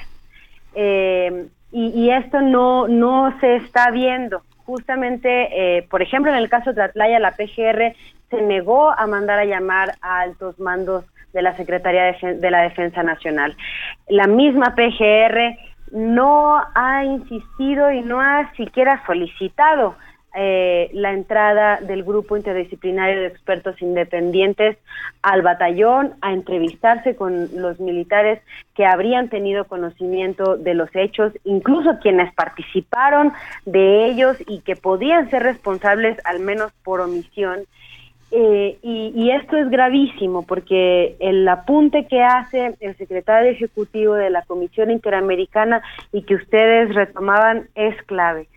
[0.76, 4.44] Eh, y, esto no, no se está viendo.
[4.66, 7.96] Justamente, eh, por ejemplo, en el caso de Atlaya, la PGR
[8.30, 13.04] se negó a mandar a llamar a altos mandos de la Secretaría de, la Defensa
[13.04, 13.56] Nacional.
[14.08, 15.58] La misma PGR
[15.92, 19.96] no ha insistido y no ha siquiera solicitado
[20.38, 24.78] eh, la entrada del grupo interdisciplinario de expertos independientes
[25.22, 28.42] al batallón a entrevistarse con los militares
[28.76, 33.32] que habrían tenido conocimiento de los hechos, incluso quienes participaron
[33.66, 37.62] de ellos y que podían ser responsables al menos por omisión.
[38.32, 44.32] Eh, y, y, esto es gravísimo porque el apunte que hace el secretario ejecutivo de
[44.32, 48.50] la Comisión Interamericana y que ustedes retomaban es clave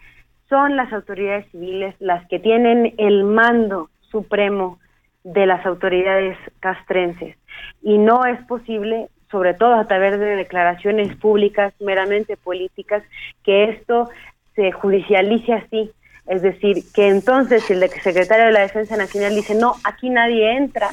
[0.48, 4.78] son las autoridades civiles las que tienen el mando supremo
[5.24, 7.36] de las autoridades castrenses.
[7.82, 13.02] Y no es posible sobre todo a través de declaraciones públicas meramente políticas
[13.44, 14.08] que esto
[14.54, 15.90] se judicialice así.
[16.26, 20.88] Es decir que entonces el secretario de la Defensa Nacional dice no aquí nadie entra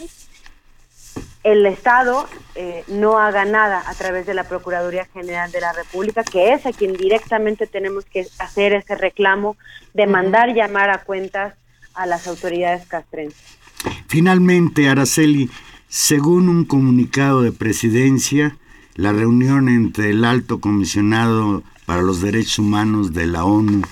[1.45, 6.23] el Estado eh, no haga nada a través de la Procuraduría General de la República,
[6.23, 9.55] que es a quien directamente tenemos que hacer ese reclamo
[9.93, 11.53] de mandar llamar a cuentas
[11.93, 13.59] a las autoridades castrenses.
[14.07, 15.51] Finalmente, Araceli,
[15.87, 18.57] según un comunicado de presidencia,
[18.95, 23.83] la reunión entre el alto comisionado para los derechos humanos de la ONU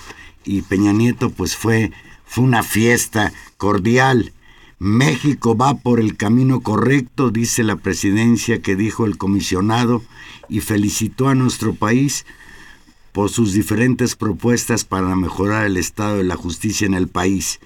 [0.44, 1.92] y Peña Nieto pues fue,
[2.24, 4.32] fue una fiesta cordial
[4.86, 10.02] México va por el camino correcto, dice la presidencia que dijo el comisionado,
[10.50, 12.26] y felicitó a nuestro país
[13.12, 17.60] por sus diferentes propuestas para mejorar el estado de la justicia en el país.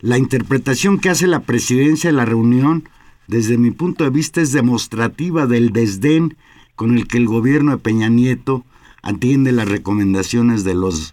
[0.00, 2.88] La interpretación que hace la presidencia de la reunión,
[3.26, 6.34] desde mi punto de vista, es demostrativa del desdén
[6.76, 8.64] con el que el gobierno de Peña Nieto
[9.02, 11.12] atiende las recomendaciones de los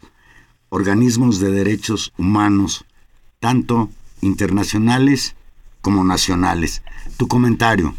[0.69, 2.85] organismos de derechos humanos,
[3.41, 3.89] tanto
[4.21, 5.35] internacionales
[5.81, 6.83] como nacionales.
[7.17, 7.93] Tu comentario.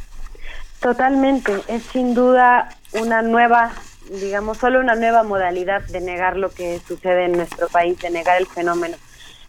[0.81, 3.71] Totalmente, es sin duda una nueva,
[4.21, 8.40] digamos, solo una nueva modalidad de negar lo que sucede en nuestro país, de negar
[8.40, 8.97] el fenómeno.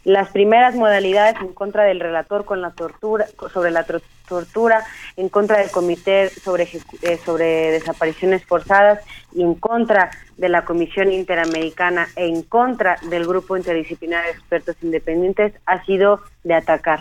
[0.03, 3.85] Las primeras modalidades en contra del relator con la tortura, sobre la
[4.27, 6.67] tortura, en contra del comité sobre,
[7.01, 8.99] eh, sobre desapariciones forzadas
[9.33, 14.75] y en contra de la Comisión Interamericana e en contra del Grupo Interdisciplinario de Expertos
[14.81, 16.99] Independientes ha sido de atacar.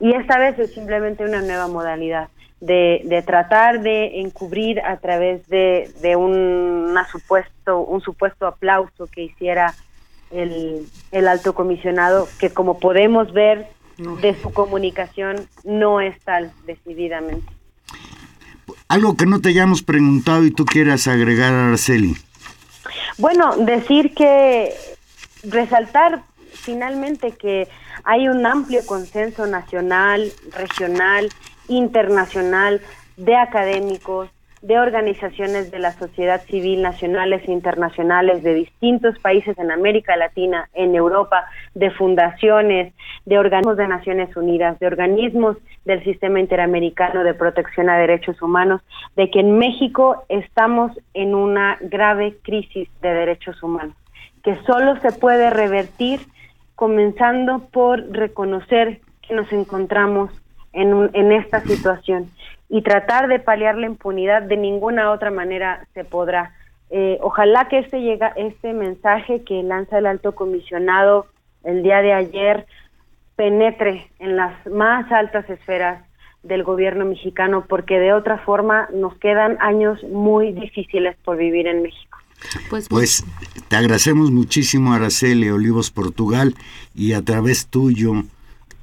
[0.00, 2.28] Y esta vez es simplemente una nueva modalidad
[2.60, 9.22] de, de tratar de encubrir a través de, de una supuesto, un supuesto aplauso que
[9.24, 9.74] hiciera
[10.30, 13.68] el, el alto comisionado, que como podemos ver
[14.20, 17.46] de su comunicación no es tal decididamente.
[18.88, 22.14] Algo que no te hayamos preguntado y tú quieras agregar, Araceli.
[23.18, 24.74] Bueno, decir que
[25.44, 26.22] resaltar
[26.66, 27.68] finalmente que
[28.02, 31.28] hay un amplio consenso nacional, regional,
[31.68, 32.80] internacional,
[33.16, 34.28] de académicos,
[34.62, 40.68] de organizaciones de la sociedad civil nacionales e internacionales de distintos países en América Latina,
[40.74, 42.92] en Europa, de fundaciones,
[43.26, 48.80] de organismos de Naciones Unidas, de organismos del Sistema Interamericano de Protección a Derechos Humanos,
[49.14, 53.94] de que en México estamos en una grave crisis de derechos humanos,
[54.42, 56.20] que solo se puede revertir
[56.76, 60.30] comenzando por reconocer que nos encontramos
[60.72, 62.30] en, en esta situación
[62.68, 66.52] y tratar de paliar la impunidad de ninguna otra manera se podrá.
[66.90, 71.26] Eh, ojalá que este llega este mensaje que lanza el alto comisionado
[71.64, 72.66] el día de ayer
[73.34, 76.02] penetre en las más altas esferas
[76.42, 81.82] del gobierno mexicano porque de otra forma nos quedan años muy difíciles por vivir en
[81.82, 82.15] México.
[82.68, 83.24] Pues, pues,
[83.68, 86.54] te agradecemos muchísimo, Araceli Olivos Portugal,
[86.94, 88.24] y a través tuyo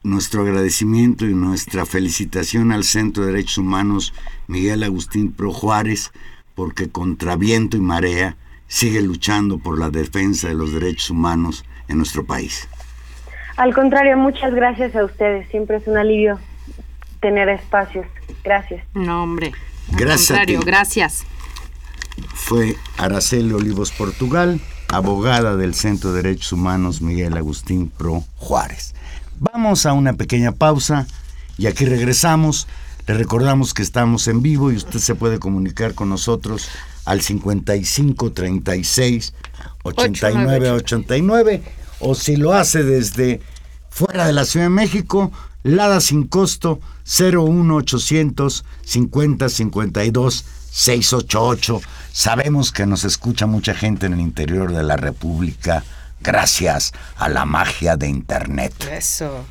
[0.04, 4.14] nuestro agradecimiento y nuestra felicitación al Centro de Derechos Humanos
[4.48, 6.12] Miguel Agustín Pro Juárez,
[6.56, 8.36] porque contra viento y marea
[8.68, 12.68] sigue luchando por la defensa de los derechos humanos en nuestro país.
[13.56, 15.48] Al contrario, muchas gracias a ustedes.
[15.50, 16.40] Siempre es un alivio
[17.22, 18.06] tener espacios.
[18.44, 18.84] Gracias.
[18.94, 19.54] No, hombre.
[19.92, 20.28] gracias.
[20.28, 21.26] Contrario, gracias
[22.34, 24.60] fue Araceli Olivos Portugal,
[24.90, 28.94] abogada del Centro de Derechos Humanos Miguel Agustín Pro Juárez.
[29.40, 31.08] Vamos a una pequeña pausa
[31.58, 32.68] y aquí regresamos.
[33.08, 36.70] Le recordamos que estamos en vivo y usted se puede comunicar con nosotros
[37.06, 39.34] al 55 36
[39.84, 41.64] 89 89
[42.00, 43.42] o si lo hace desde
[43.90, 45.32] fuera de la Ciudad de México,
[45.64, 51.82] Lada sin costo 01800 50 52 688.
[52.12, 55.84] Sabemos que nos escucha mucha gente en el interior de la República
[56.20, 58.74] gracias a la magia de Internet.
[58.92, 59.46] Eso.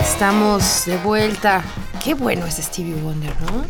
[0.00, 1.64] Estamos de vuelta.
[2.04, 3.64] Qué bueno es Stevie Wonder, ¿no?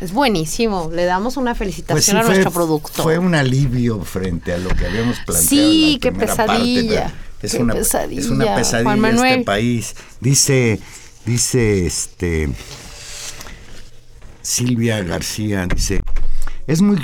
[0.00, 0.90] Es buenísimo.
[0.92, 3.02] Le damos una felicitación Pues sí, a fue, nuestro productor.
[3.02, 5.48] fue un alivio frente a lo que habíamos planteado.
[5.48, 9.44] Sí, en la qué parte, pesadilla, es, qué una, es pesadilla, una pesadilla Juan este
[9.44, 9.94] país.
[10.20, 10.80] Dice,
[11.26, 12.48] dice este
[14.40, 16.00] Silvia García, dice,
[16.66, 16.98] es muy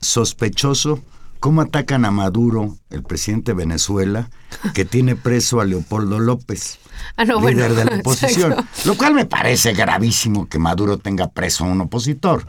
[0.00, 1.02] sospechoso
[1.40, 4.30] cómo atacan a Maduro, el presidente de Venezuela,
[4.74, 6.78] que tiene preso a Leopoldo López.
[7.16, 8.52] Ah, no, líder bueno, de la oposición.
[8.52, 8.88] exacto.
[8.88, 12.46] Lo cual me parece gravísimo que Maduro tenga preso a un opositor.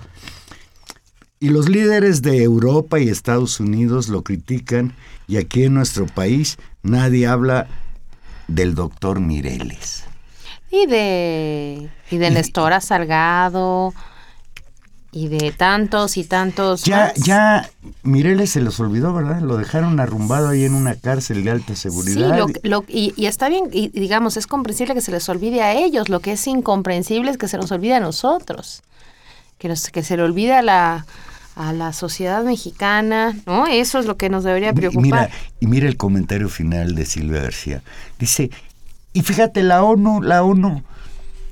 [1.39, 4.93] Y los líderes de Europa y Estados Unidos lo critican
[5.27, 7.67] y aquí en nuestro país nadie habla
[8.47, 10.05] del doctor Mireles.
[10.71, 13.93] Y de, y de Nestora Salgado.
[15.11, 16.83] Y de tantos y tantos.
[16.83, 17.13] Ya, más.
[17.15, 17.69] ya
[18.03, 19.39] Mireles se los olvidó, ¿verdad?
[19.41, 22.37] Lo dejaron arrumbado ahí en una cárcel de alta Sí, seguridad.
[22.37, 25.73] lo- lo- y, y está bien, y digamos, es comprensible que se les olvide a
[25.73, 28.83] ellos, lo que es incomprensible es que se nos olvide a nosotros,
[29.57, 31.05] que, nos, que se le olvide a la,
[31.55, 33.65] a la sociedad mexicana, ¿no?
[33.65, 35.03] Eso es lo que nos debería preocupar.
[35.03, 35.29] mira,
[35.61, 37.81] y mira el comentario final de Silvia García.
[38.19, 38.51] Dice,
[39.13, 40.83] y fíjate, la ONU, la ONU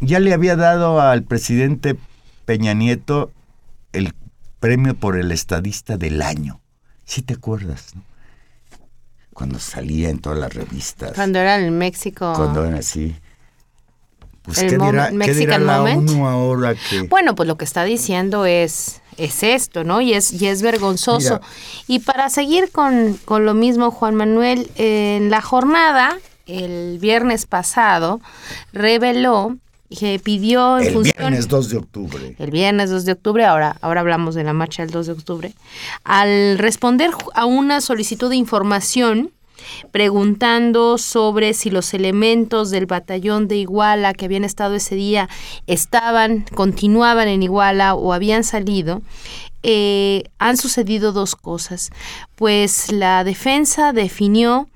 [0.02, 1.96] ya le había dado al presidente
[2.46, 3.32] Peña Nieto
[3.96, 4.14] el
[4.60, 6.62] premio por el estadista del año.
[7.06, 7.96] ¿Sí te acuerdas?
[7.96, 8.04] no?
[9.34, 11.14] Cuando salía en todas las revistas.
[11.14, 12.34] Cuando era en México.
[12.36, 13.16] Cuando era así.
[14.44, 16.10] Pues, El ¿qué dirá, qué dirá la moment.
[16.10, 17.02] ONU ahora que...
[17.04, 20.02] Bueno, pues lo que está diciendo es, es esto, ¿no?
[20.02, 21.36] Y es, y es vergonzoso.
[21.36, 21.42] Mira.
[21.88, 28.22] Y para seguir con, con lo mismo, Juan Manuel, en la jornada, el viernes pasado,
[28.72, 29.58] reveló
[29.90, 31.16] que pidió en el función...
[31.18, 32.36] viernes 2 de octubre.
[32.38, 35.54] el viernes 2 de octubre, ahora, ahora hablamos de la marcha del 2 de octubre,
[36.04, 39.32] al responder a una solicitud de información
[39.92, 45.30] preguntando sobre si los elementos del batallón de Iguala que habían estado ese día
[45.68, 49.02] estaban, continuaban en Iguala o habían salido,
[49.64, 51.90] eh, han sucedido dos cosas.
[52.36, 54.70] Pues la defensa definió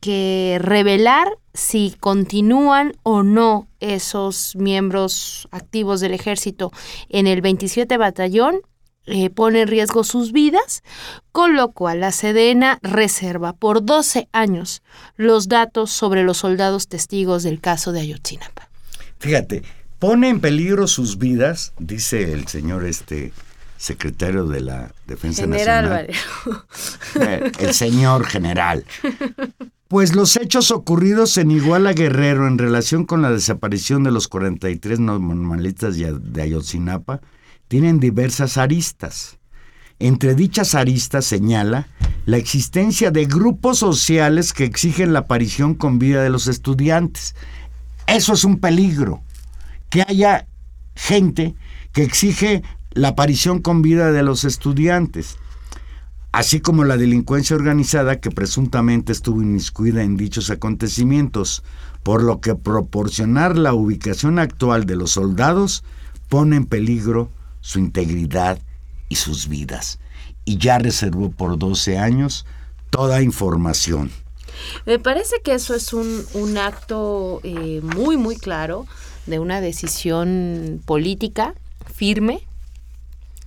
[0.00, 1.28] que revelar
[1.60, 6.72] si continúan o no esos miembros activos del ejército
[7.10, 8.62] en el 27 batallón
[9.04, 10.82] eh, pone en riesgo sus vidas,
[11.32, 14.82] con lo cual la Sedena reserva por 12 años
[15.16, 18.70] los datos sobre los soldados testigos del caso de Ayotzinapa.
[19.18, 19.62] Fíjate,
[19.98, 23.32] pone en peligro sus vidas, dice el señor este
[23.76, 26.06] secretario de la Defensa General Nacional.
[27.14, 27.32] Valero.
[27.32, 28.84] Eh, el señor general.
[29.90, 35.00] Pues los hechos ocurridos en Iguala Guerrero en relación con la desaparición de los 43
[35.00, 37.20] normalistas de Ayotzinapa
[37.66, 39.40] tienen diversas aristas.
[39.98, 41.88] Entre dichas aristas señala
[42.24, 47.34] la existencia de grupos sociales que exigen la aparición con vida de los estudiantes.
[48.06, 49.22] Eso es un peligro,
[49.88, 50.46] que haya
[50.94, 51.56] gente
[51.90, 52.62] que exige
[52.92, 55.36] la aparición con vida de los estudiantes
[56.32, 61.62] así como la delincuencia organizada que presuntamente estuvo inmiscuida en dichos acontecimientos,
[62.02, 65.84] por lo que proporcionar la ubicación actual de los soldados
[66.28, 68.58] pone en peligro su integridad
[69.08, 69.98] y sus vidas.
[70.44, 72.46] Y ya reservó por 12 años
[72.90, 74.10] toda información.
[74.86, 78.86] Me parece que eso es un, un acto eh, muy, muy claro
[79.26, 81.54] de una decisión política
[81.94, 82.46] firme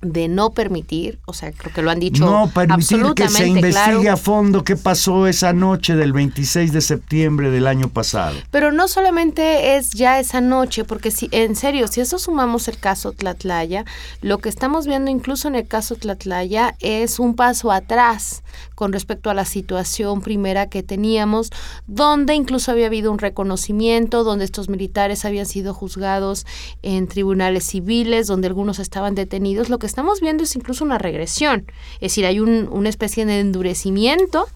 [0.04, 3.48] de no permitir, o sea, creo que lo han dicho no permitir que se absolutamente
[3.48, 4.14] investigue claro.
[4.14, 8.36] a fondo qué pasó esa noche del 26 de septiembre del año pasado.
[8.52, 12.78] Pero no solamente es ya esa noche, porque si en serio, si eso sumamos el
[12.78, 13.86] caso Tlatlaya,
[14.22, 18.44] lo que estamos viendo incluso en el caso Tlatlaya es un paso atrás
[18.84, 21.52] con respecto a la situación primera que teníamos,
[21.88, 26.46] donde incluso había habido un reconocimiento, donde estos militares habían sido juzgados
[26.82, 29.70] en tribunales civiles, donde algunos estaban detenidos.
[29.70, 31.66] Lo que estamos viendo es incluso una regresión,
[31.96, 34.48] es decir, hay un- una especie de endurecimiento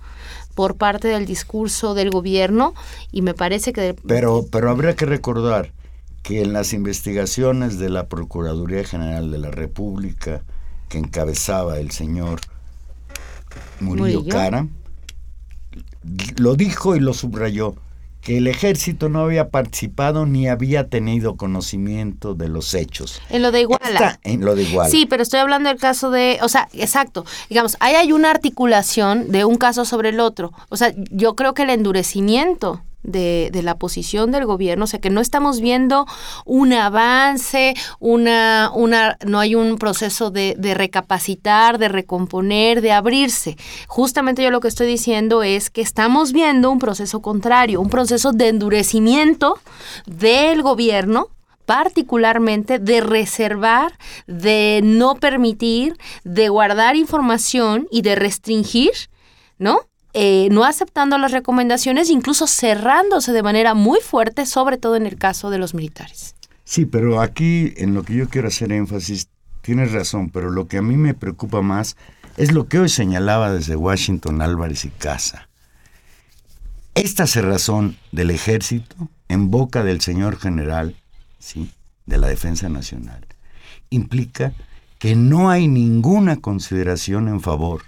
[0.55, 2.73] por parte del discurso del gobierno
[3.13, 3.95] y me parece que...
[4.05, 5.71] Pero, pero habría que recordar
[6.21, 10.41] que en las investigaciones de la Procuraduría General de la República,
[10.89, 12.41] que encabezaba el señor
[13.79, 14.35] Murillo, Murillo.
[14.35, 14.67] Cara,
[16.37, 17.75] lo dijo y lo subrayó,
[18.21, 23.21] que el ejército no había participado ni había tenido conocimiento de los hechos.
[23.29, 23.85] En lo de Iguala.
[23.85, 24.89] Esta- en lo de Iguala.
[24.89, 29.31] Sí, pero estoy hablando del caso de, o sea, exacto, digamos, ahí hay una articulación
[29.31, 30.51] de un caso sobre el otro.
[30.69, 34.99] O sea, yo creo que el endurecimiento de, de la posición del gobierno, o sea,
[34.99, 36.05] que no estamos viendo
[36.45, 43.57] un avance, una, una, no hay un proceso de, de recapacitar, de recomponer, de abrirse.
[43.87, 48.33] Justamente yo lo que estoy diciendo es que estamos viendo un proceso contrario, un proceso
[48.33, 49.59] de endurecimiento
[50.05, 51.29] del gobierno
[51.65, 58.93] particularmente de reservar, de no permitir, de guardar información y de restringir,
[59.59, 59.81] ¿no?
[60.19, 65.15] Eh, no aceptando las recomendaciones, incluso cerrándose de manera muy fuerte, sobre todo en el
[65.15, 66.33] caso de los militares.
[66.63, 69.27] Sí, pero aquí en lo que yo quiero hacer énfasis,
[69.61, 71.97] tienes razón, pero lo que a mí me preocupa más
[72.35, 75.49] es lo que hoy señalaba desde Washington Álvarez y Casa.
[76.95, 78.95] Esta cerrazón del ejército
[79.27, 80.95] en boca del señor general,
[81.37, 81.69] ¿sí?
[82.07, 83.23] de la Defensa Nacional,
[83.91, 84.53] implica
[84.97, 87.83] que no hay ninguna consideración en favor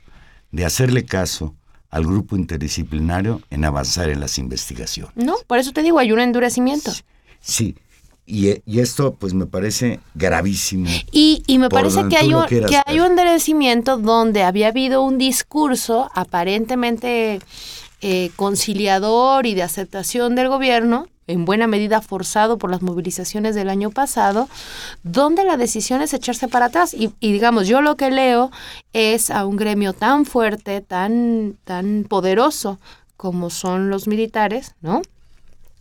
[0.51, 1.55] de hacerle caso
[1.89, 5.15] al grupo interdisciplinario en avanzar en las investigaciones.
[5.15, 6.91] No, por eso te digo, hay un endurecimiento.
[7.41, 7.75] Sí,
[8.25, 10.87] y, y esto pues me parece gravísimo.
[11.11, 15.17] Y, y me parece que hay, un, que hay un endurecimiento donde había habido un
[15.17, 17.39] discurso aparentemente
[18.01, 23.69] eh, conciliador y de aceptación del gobierno, en buena medida forzado por las movilizaciones del
[23.69, 24.49] año pasado,
[25.03, 26.93] donde la decisión es echarse para atrás.
[26.93, 28.51] Y, y digamos, yo lo que leo
[28.93, 32.79] es a un gremio tan fuerte, tan, tan poderoso
[33.15, 35.01] como son los militares, ¿no?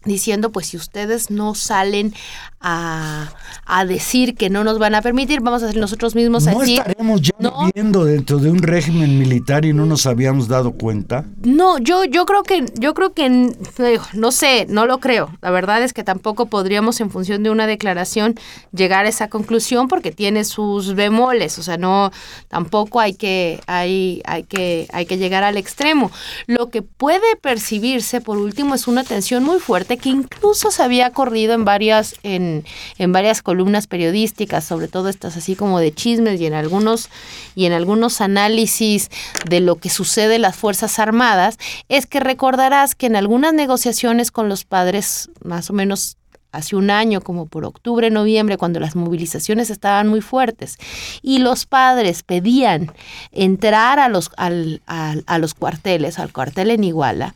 [0.04, 2.14] Diciendo, pues si ustedes no salen
[2.60, 3.32] a,
[3.66, 6.76] a decir que no nos van a permitir, vamos a ser nosotros mismos ¿No así.
[6.76, 7.66] estaremos ya No.
[7.66, 11.24] viviendo dentro de un régimen militar y no nos habíamos dado cuenta?
[11.42, 15.30] No, yo, yo creo que, yo creo que, eh, no sé, no lo creo.
[15.40, 18.34] La verdad es que tampoco podríamos, en función de una declaración,
[18.72, 21.58] llegar a esa conclusión porque tiene sus bemoles.
[21.58, 22.10] O sea, no,
[22.48, 26.10] tampoco hay que, hay, hay que, hay que llegar al extremo.
[26.46, 31.10] Lo que puede percibirse, por último, es una tensión muy fuerte que incluso se había
[31.10, 32.64] corrido en varias, en,
[32.98, 37.08] en varias columnas periodísticas, sobre todo estas así como de chismes y en algunos,
[37.54, 39.08] y en algunos análisis
[39.48, 41.56] de lo que sucede en las Fuerzas Armadas,
[41.88, 46.16] es que recordarás que en algunas negociaciones con los padres, más o menos
[46.50, 50.78] hace un año, como por octubre, noviembre, cuando las movilizaciones estaban muy fuertes,
[51.20, 52.90] y los padres pedían
[53.32, 57.34] entrar a los, al- al- a los cuarteles, al cuartel en Iguala,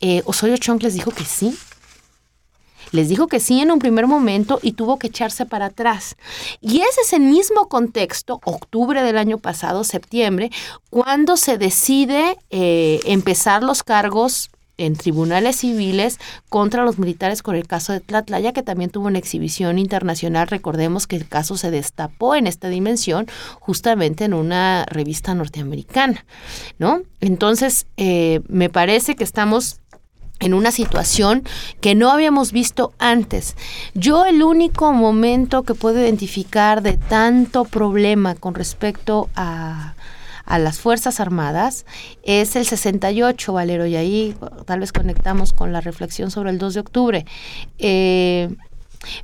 [0.00, 1.54] eh, Osorio Chong les dijo que sí.
[2.92, 6.16] Les dijo que sí en un primer momento y tuvo que echarse para atrás.
[6.60, 10.50] Y es el mismo contexto, octubre del año pasado, septiembre,
[10.90, 16.18] cuando se decide eh, empezar los cargos en tribunales civiles
[16.48, 20.48] contra los militares con el caso de Tlatlaya, que también tuvo una exhibición internacional.
[20.48, 23.26] Recordemos que el caso se destapó en esta dimensión
[23.58, 26.24] justamente en una revista norteamericana,
[26.78, 27.02] ¿no?
[27.20, 29.80] Entonces, eh, me parece que estamos
[30.40, 31.44] en una situación
[31.80, 33.56] que no habíamos visto antes.
[33.94, 39.94] Yo el único momento que puedo identificar de tanto problema con respecto a
[40.46, 41.84] a las Fuerzas Armadas
[42.22, 44.34] es el 68, Valero, y ahí
[44.64, 47.26] tal vez conectamos con la reflexión sobre el 2 de octubre.
[47.78, 48.48] Eh,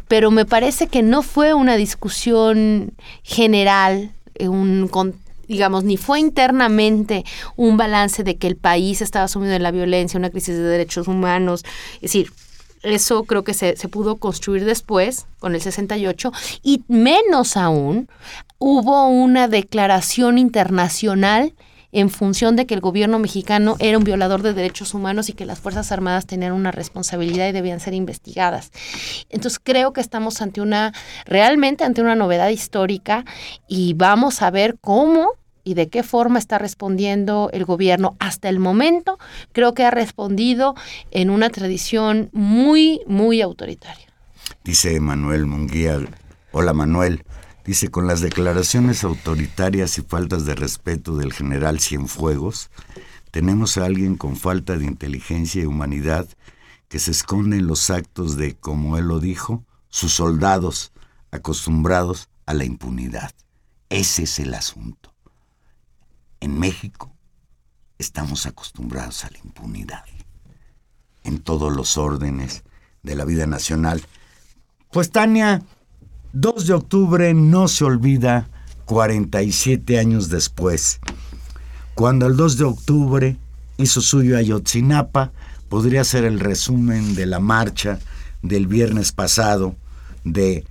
[0.08, 2.92] pero me parece que no fue una discusión
[3.22, 4.88] general, eh, un,
[5.48, 7.24] digamos, ni fue internamente
[7.56, 11.08] un balance de que el país estaba sumido en la violencia, una crisis de derechos
[11.08, 11.64] humanos.
[11.96, 12.32] Es decir,
[12.82, 16.32] eso creo que se, se, pudo construir después, con el 68,
[16.62, 18.08] y menos aún
[18.58, 21.54] hubo una declaración internacional
[21.92, 25.44] en función de que el gobierno mexicano era un violador de derechos humanos y que
[25.44, 28.72] las Fuerzas Armadas tenían una responsabilidad y debían ser investigadas.
[29.28, 30.92] Entonces creo que estamos ante una,
[31.26, 33.24] realmente ante una novedad histórica
[33.68, 35.28] y vamos a ver cómo
[35.64, 39.18] y de qué forma está respondiendo el gobierno hasta el momento,
[39.52, 40.74] creo que ha respondido
[41.10, 44.06] en una tradición muy, muy autoritaria.
[44.64, 46.00] Dice Manuel Munguía,
[46.50, 47.24] hola Manuel,
[47.64, 52.70] dice, con las declaraciones autoritarias y faltas de respeto del general Cienfuegos,
[53.30, 56.28] tenemos a alguien con falta de inteligencia y humanidad
[56.88, 60.92] que se esconde en los actos de, como él lo dijo, sus soldados
[61.30, 63.32] acostumbrados a la impunidad.
[63.88, 65.12] Ese es el asunto
[66.42, 67.14] en México
[67.98, 70.04] estamos acostumbrados a la impunidad
[71.22, 72.64] en todos los órdenes
[73.04, 74.04] de la vida nacional.
[74.90, 75.62] Pues Tania,
[76.34, 78.48] 2 de octubre no se olvida
[78.86, 80.98] 47 años después.
[81.94, 83.36] Cuando el 2 de octubre
[83.76, 85.30] hizo suyo Ayotzinapa,
[85.68, 87.98] podría ser el resumen de la marcha
[88.40, 89.76] del viernes pasado
[90.24, 90.64] de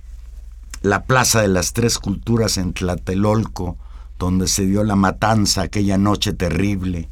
[0.82, 3.76] la Plaza de las Tres Culturas en Tlatelolco,
[4.18, 7.08] donde se dio la matanza aquella noche terrible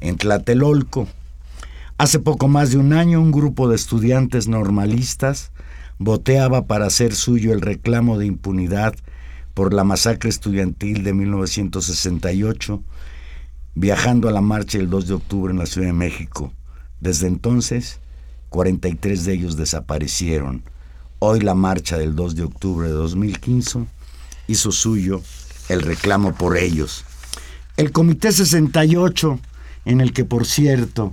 [0.00, 1.08] en Tlatelolco.
[1.98, 5.50] Hace poco más de un año un grupo de estudiantes normalistas
[5.98, 8.94] boteaba para hacer suyo el reclamo de impunidad
[9.54, 12.82] por la masacre estudiantil de 1968,
[13.74, 16.52] viajando a la marcha el 2 de octubre en la Ciudad de México.
[17.00, 18.00] Desde entonces,
[18.50, 20.62] 43 de ellos desaparecieron.
[21.18, 23.84] Hoy la marcha del 2 de octubre de 2015
[24.46, 25.20] hizo suyo
[25.68, 27.04] el reclamo por ellos.
[27.76, 29.38] El Comité 68,
[29.84, 31.12] en el que por cierto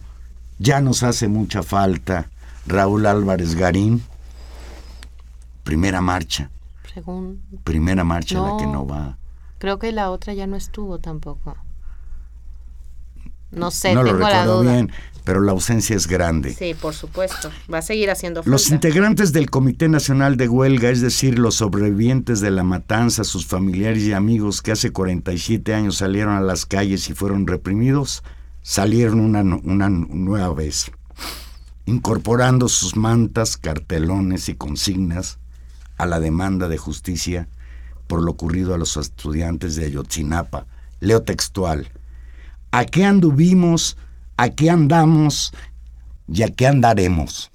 [0.59, 2.29] ya nos hace mucha falta
[2.67, 4.03] Raúl Álvarez Garín,
[5.65, 6.49] primera marcha.
[7.65, 9.17] Primera marcha la que no va.
[9.57, 11.57] Creo que la otra ya no estuvo tampoco.
[13.51, 14.73] No sé, no tengo lo recuerdo la duda.
[14.73, 14.91] bien,
[15.23, 16.53] pero la ausencia es grande.
[16.53, 17.51] Sí, por supuesto.
[17.73, 18.51] Va a seguir haciendo falta.
[18.51, 23.45] Los integrantes del Comité Nacional de Huelga, es decir, los sobrevivientes de la matanza, sus
[23.45, 28.23] familiares y amigos que hace 47 años salieron a las calles y fueron reprimidos,
[28.61, 30.91] salieron una, una nueva vez,
[31.85, 35.39] incorporando sus mantas, cartelones y consignas
[35.97, 37.47] a la demanda de justicia
[38.07, 40.65] por lo ocurrido a los estudiantes de Ayotzinapa.
[40.99, 41.91] Leo textual.
[42.71, 43.97] ¿A qué anduvimos?
[44.37, 45.53] ¿A qué andamos?
[46.27, 47.51] ¿Y a qué andaremos?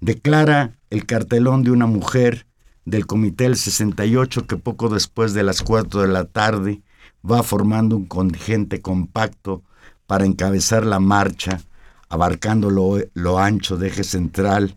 [0.00, 2.46] Declara el cartelón de una mujer
[2.84, 6.82] del Comité del 68 que poco después de las 4 de la tarde
[7.28, 9.62] va formando un contingente compacto
[10.06, 11.60] para encabezar la marcha,
[12.08, 14.76] abarcando lo, lo ancho de eje central,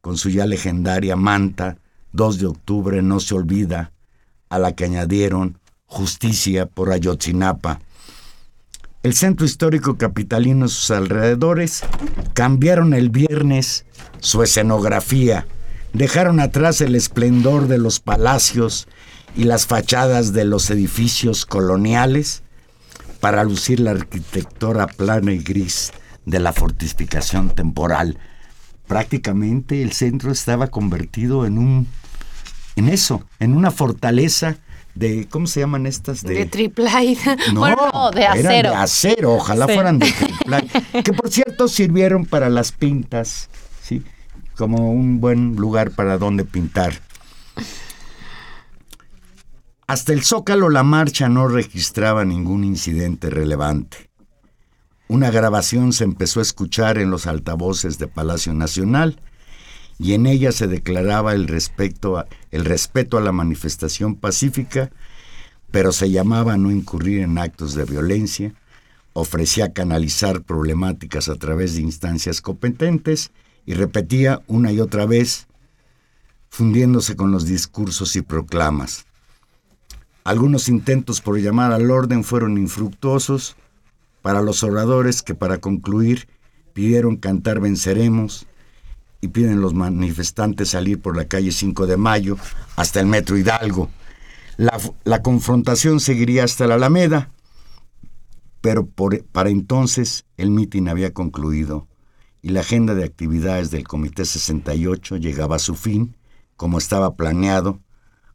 [0.00, 1.76] con su ya legendaria manta,
[2.12, 3.92] 2 de octubre no se olvida,
[4.48, 7.80] a la que añadieron justicia por Ayotzinapa.
[9.02, 11.82] El centro histórico capitalino y sus alrededores
[12.34, 13.84] cambiaron el viernes
[14.20, 15.46] su escenografía,
[15.92, 18.86] dejaron atrás el esplendor de los palacios
[19.36, 22.42] y las fachadas de los edificios coloniales
[23.20, 25.92] para lucir la arquitectura plana y gris
[26.24, 28.18] de la fortificación temporal.
[28.86, 31.88] Prácticamente el centro estaba convertido en un
[32.76, 34.56] en eso, en una fortaleza
[34.94, 36.22] de ¿cómo se llaman estas?
[36.22, 37.18] De, de triplay.
[37.52, 38.50] No, bueno, no, de acero.
[38.50, 39.74] Eran de acero, ojalá sí.
[39.74, 40.68] fueran de triplay.
[41.04, 43.48] que por cierto sirvieron para las pintas,
[43.82, 44.02] ¿sí?
[44.56, 47.00] Como un buen lugar para donde pintar.
[49.86, 54.11] Hasta el Zócalo la marcha no registraba ningún incidente relevante.
[55.12, 59.20] Una grabación se empezó a escuchar en los altavoces de Palacio Nacional
[59.98, 64.90] y en ella se declaraba el, el respeto a la manifestación pacífica,
[65.70, 68.54] pero se llamaba a no incurrir en actos de violencia,
[69.12, 73.32] ofrecía canalizar problemáticas a través de instancias competentes
[73.66, 75.46] y repetía una y otra vez,
[76.48, 79.04] fundiéndose con los discursos y proclamas.
[80.24, 83.56] Algunos intentos por llamar al orden fueron infructuosos
[84.22, 86.28] para los oradores que para concluir
[86.72, 88.46] pidieron cantar venceremos
[89.20, 92.36] y piden los manifestantes salir por la calle 5 de Mayo
[92.76, 93.90] hasta el Metro Hidalgo.
[94.56, 97.30] La, confrontación seguiría hasta la Alameda,
[98.60, 101.88] pero para entonces el mitin había concluido
[102.42, 106.16] y la agenda de actividades del Comité 68 llegaba a su fin,
[106.56, 107.80] como estaba planeado,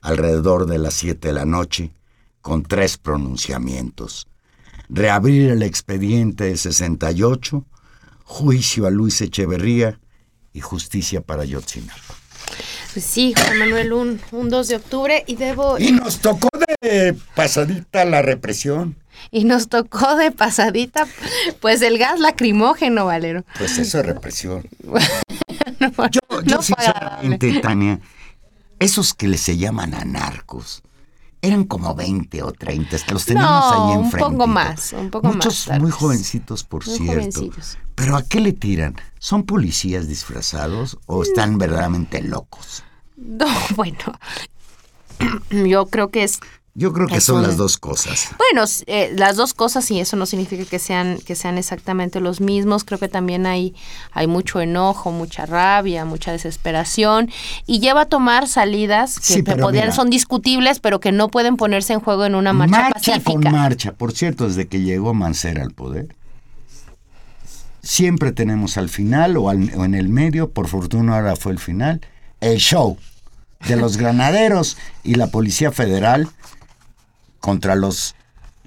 [0.01, 1.91] alrededor de las 7 de la noche,
[2.41, 4.27] con tres pronunciamientos.
[4.89, 7.65] Reabrir el expediente de 68,
[8.23, 9.99] juicio a Luis Echeverría
[10.53, 12.15] y justicia para Yotzinapa.
[12.93, 15.77] Pues sí, Juan Manuel, un, un 2 de octubre y debo...
[15.77, 16.49] Y nos tocó
[16.81, 18.95] de pasadita la represión.
[19.29, 21.07] Y nos tocó de pasadita,
[21.59, 23.43] pues el gas lacrimógeno, Valero.
[23.57, 24.67] Pues eso es represión.
[25.79, 27.99] No, Yo, no yo fue sinceramente, Tania,
[28.79, 30.81] esos que les se llaman anarcos,
[31.41, 34.31] eran como 20 o 30, los teníamos No, ahí un enfrente.
[34.31, 37.49] poco más, un poco Muchos más, tal muy jovencitos, por Muy cierto.
[37.95, 38.95] Pero ¿a qué le tiran?
[39.19, 42.83] ¿Son policías disfrazados o están verdaderamente locos?
[43.15, 43.97] No, bueno,
[45.49, 46.39] yo creo que es
[46.79, 48.29] Yo creo que son las dos cosas.
[48.37, 52.39] Bueno, eh, las dos cosas y eso no significa que sean que sean exactamente los
[52.39, 52.83] mismos.
[52.83, 53.73] Creo que también hay
[54.11, 57.31] hay mucho enojo, mucha rabia, mucha desesperación
[57.65, 59.91] y lleva a tomar salidas que Sí, podrían mira.
[59.95, 63.23] son discutibles, pero que no pueden ponerse en juego en una marcha, pacífica.
[63.23, 63.93] con marcha.
[63.93, 66.15] Por cierto, desde que llegó Mancera al poder,
[67.81, 71.59] siempre tenemos al final o, al- o en el medio, por fortuna ahora fue el
[71.59, 72.01] final,
[72.41, 72.97] el show
[73.67, 76.29] de los granaderos y la Policía Federal
[77.47, 78.13] contra los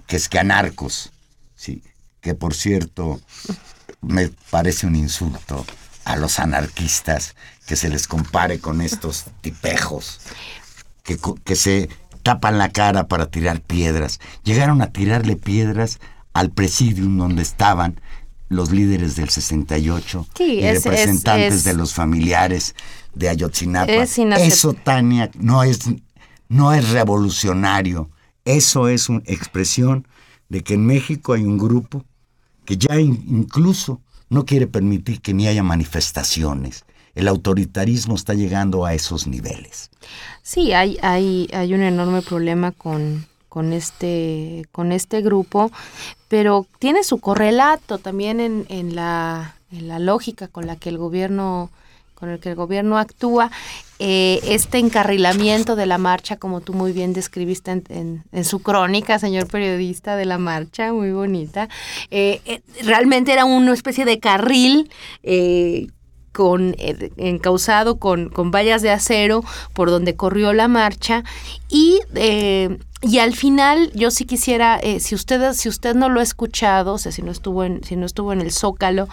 [0.06, 1.12] que es que anarcos.
[1.54, 1.82] Sí,
[2.22, 3.20] que por cierto
[4.00, 5.66] me parece un insulto
[6.06, 7.34] a los anarquistas
[7.66, 10.20] que se les compare con estos tipejos
[11.02, 11.90] que, que se
[12.22, 14.18] tapan la cara para tirar piedras.
[14.44, 15.98] Llegaron a tirarle piedras
[16.32, 18.00] al presidium donde estaban
[18.48, 22.74] los líderes del 68 Sí, y es- es- representantes es- de los familiares
[23.14, 23.92] de Ayotzinapa.
[24.46, 25.80] Eso, Tania, no es,
[26.48, 28.08] no es revolucionario.
[28.44, 30.06] Eso es una expresión
[30.48, 32.04] de que en México hay un grupo
[32.64, 36.84] que ya in- incluso no quiere permitir que ni haya manifestaciones.
[37.14, 39.90] El autoritarismo está llegando a esos niveles.
[40.42, 45.70] Sí, hay, hay, hay un enorme problema con, con, este, con este grupo,
[46.28, 50.98] pero tiene su correlato también en, en, la, en la lógica con la que el
[50.98, 51.70] gobierno
[52.20, 53.50] con el que el gobierno actúa,
[53.98, 59.46] eh, este encarrilamiento de la marcha, como tú muy bien describiste en, su crónica, señor
[59.46, 61.70] periodista de la marcha, muy bonita,
[62.10, 64.90] eh, eh, realmente era una especie de carril
[66.32, 69.42] con encauzado con, con vallas de acero
[69.72, 71.24] por donde corrió la marcha
[71.68, 72.00] y
[73.02, 76.92] y al final yo sí quisiera eh, si usted si usted no lo ha escuchado
[76.94, 79.08] o sea si no estuvo en si no estuvo en el zócalo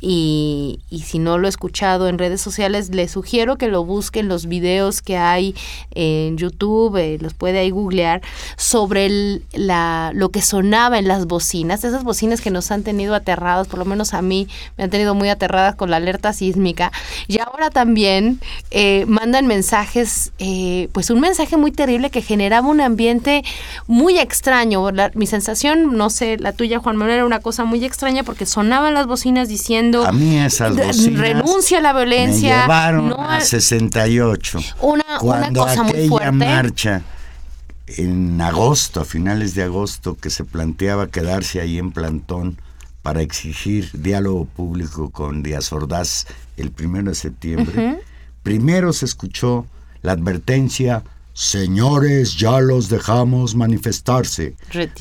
[0.00, 4.28] y, y si no lo ha escuchado en redes sociales le sugiero que lo busquen
[4.28, 5.56] los videos que hay
[5.92, 8.22] en YouTube eh, los puede ahí googlear
[8.56, 13.12] sobre el- la lo que sonaba en las bocinas esas bocinas que nos han tenido
[13.14, 14.46] aterrados por lo menos a mí
[14.78, 16.92] me han tenido muy aterradas con la alerta sísmica.
[17.28, 18.38] Y ahora también
[18.70, 23.31] eh, mandan mensajes eh, pues un mensaje muy terrible que generaba un ambiente
[23.86, 27.84] muy extraño La- mi sensación no sé la tuya Juan Manuel era una cosa muy
[27.84, 32.00] extraña porque sonaban las bocinas diciendo A mí esas "Re- bocinas renuncia a la me
[32.00, 34.58] violencia llevaron no a al- 68.
[34.80, 36.32] Una- una cuando muy aquella fuerte.
[36.32, 37.02] marcha
[37.86, 42.56] en agosto, a finales de agosto, que se planteaba quedarse ahí en plantón
[43.02, 46.26] para exigir diálogo público con Díaz Ordaz
[46.56, 47.98] el primero de septiembre,
[48.42, 49.66] primero se escuchó
[50.02, 51.02] la advertencia,
[51.34, 54.54] señores, ya los dejamos manifestarse,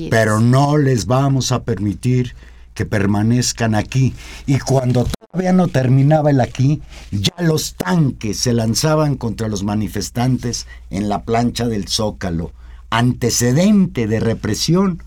[0.10, 2.36] pero no les vamos a permitir
[2.74, 4.14] que permanezcan aquí.
[4.46, 10.68] Y cuando todavía no terminaba el aquí, ya los tanques se lanzaban contra los manifestantes
[10.90, 12.52] en la plancha del Zócalo,
[12.90, 15.04] antecedente de represión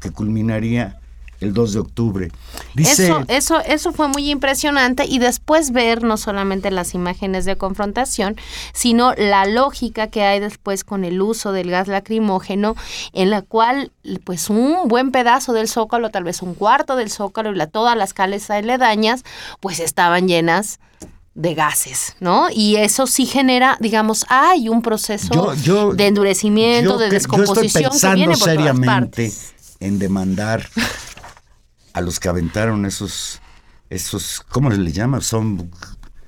[0.00, 0.98] que culminaría
[1.40, 2.32] el 2 de octubre.
[2.74, 7.56] Dice, Eso, eso, eso fue muy impresionante y después ver no solamente las imágenes de
[7.56, 8.36] confrontación,
[8.72, 12.74] sino la lógica que hay después con el uso del gas lacrimógeno,
[13.12, 13.92] en la cual
[14.24, 17.96] pues un buen pedazo del zócalo, tal vez un cuarto del zócalo y la, todas
[17.96, 19.22] las calles aledañas,
[19.60, 20.78] pues estaban llenas
[21.34, 22.46] de gases, ¿no?
[22.50, 27.10] Y eso sí genera, digamos, hay un proceso yo- yo- de endurecimiento, yo de que-
[27.10, 28.86] yo descomposición estoy que viene pensando todas seriamente
[29.26, 29.54] partes.
[29.80, 30.66] en demandar
[31.96, 33.40] a los que aventaron esos,
[33.88, 35.22] esos, ¿cómo se les llama?
[35.22, 35.70] Son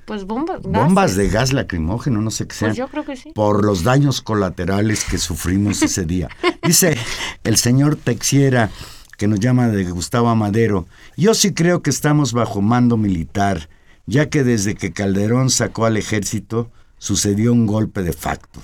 [0.05, 0.63] Pues bombas.
[0.63, 2.71] bombas de gas lacrimógeno, no sé qué sean.
[2.71, 3.31] Pues yo creo que sí.
[3.35, 6.27] Por los daños colaterales que sufrimos ese día.
[6.63, 6.97] Dice
[7.43, 8.71] el señor Texiera,
[9.15, 13.69] que nos llama de Gustavo Amadero, yo sí creo que estamos bajo mando militar,
[14.07, 18.59] ya que desde que Calderón sacó al ejército, sucedió un golpe de facto.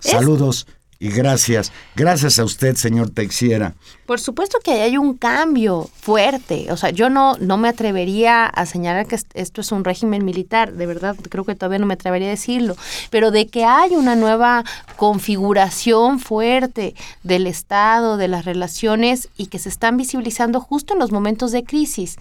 [0.00, 0.68] Saludos
[1.04, 1.70] y gracias.
[1.94, 3.74] Gracias a usted, señor Texiera.
[4.06, 6.66] Por supuesto que hay un cambio fuerte.
[6.70, 10.24] O sea, yo no, no me atrevería a señalar que est- esto es un régimen
[10.24, 10.72] militar.
[10.72, 12.74] De verdad, creo que todavía no me atrevería a decirlo.
[13.10, 14.64] Pero de que hay una nueva
[14.96, 21.12] configuración fuerte del Estado, de las relaciones y que se están visibilizando justo en los
[21.12, 22.16] momentos de crisis,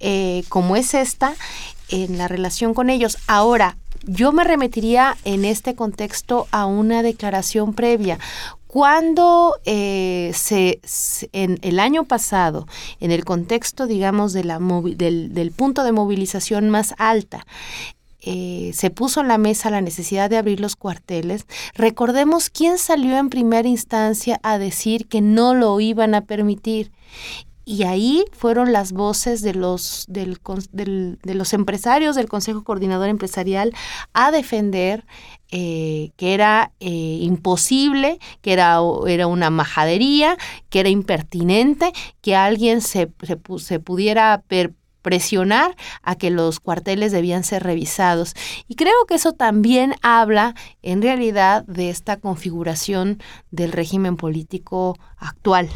[0.00, 1.34] eh, como es esta,
[1.88, 3.18] en la relación con ellos.
[3.26, 8.18] Ahora, yo me remitiría en este contexto a una declaración previa.
[8.66, 10.80] Cuando eh, se,
[11.32, 12.66] en el año pasado,
[13.00, 17.46] en el contexto, digamos, del punto de movilización más alta,
[18.20, 23.16] eh, se puso en la mesa la necesidad de abrir los cuarteles, recordemos quién salió
[23.16, 26.90] en primera instancia a decir que no lo iban a permitir.
[27.70, 30.38] Y ahí fueron las voces de los, del
[30.72, 33.74] del- de los empresarios del Consejo Coordinador Empresarial
[34.14, 35.04] a defender
[35.50, 40.38] eh, que era eh, imposible, que era, era una majadería,
[40.70, 41.92] que era impertinente,
[42.22, 44.42] que alguien se, se, se pudiera
[45.02, 48.34] presionar a que los cuarteles debían ser revisados.
[48.66, 55.68] Y creo que eso también habla en realidad de esta configuración del régimen político actual,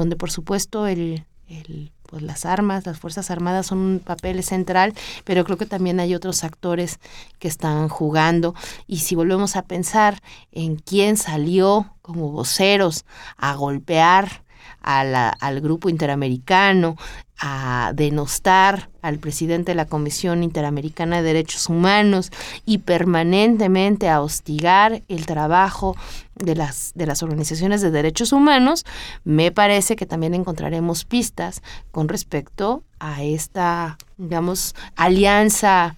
[0.00, 4.94] donde por supuesto el, el, pues las armas, las Fuerzas Armadas son un papel central,
[5.24, 6.98] pero creo que también hay otros actores
[7.38, 8.54] que están jugando.
[8.86, 10.22] Y si volvemos a pensar
[10.52, 13.04] en quién salió como voceros
[13.36, 14.45] a golpear
[14.86, 16.96] a la- al grupo interamericano,
[17.38, 22.30] a denostar al presidente de la Comisión Interamericana de Derechos Humanos
[22.64, 25.96] y permanentemente a hostigar el trabajo
[26.36, 28.86] de las, de las organizaciones de derechos humanos,
[29.24, 35.96] me parece que también encontraremos pistas con respecto a esta, digamos, alianza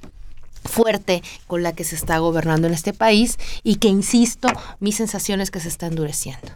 [0.65, 4.49] fuerte con la que se está gobernando en este país y que, insisto,
[4.81, 6.49] mi sensación es que se está endureciendo.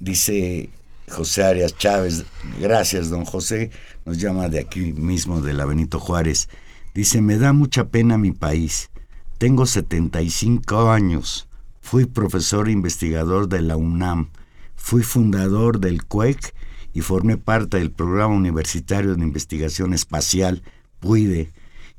[0.00, 0.70] Dice
[1.08, 2.24] José Arias Chávez,
[2.60, 3.70] gracias don José,
[4.04, 6.48] nos llama de aquí mismo, de la Benito Juárez.
[6.94, 8.90] Dice, me da mucha pena mi país.
[9.38, 11.48] Tengo 75 años.
[11.80, 14.30] Fui profesor e investigador de la UNAM.
[14.76, 16.54] Fui fundador del CUEC
[16.92, 20.62] y formé parte del Programa Universitario de Investigación Espacial,
[21.00, 21.52] PUIDE,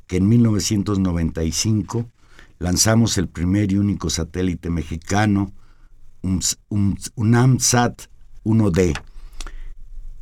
[0.08, 2.10] que en 1995
[2.58, 5.54] lanzamos el primer y único satélite mexicano,
[6.22, 6.42] un,
[7.16, 7.36] un,
[8.50, 9.00] UNAMSAT 1D.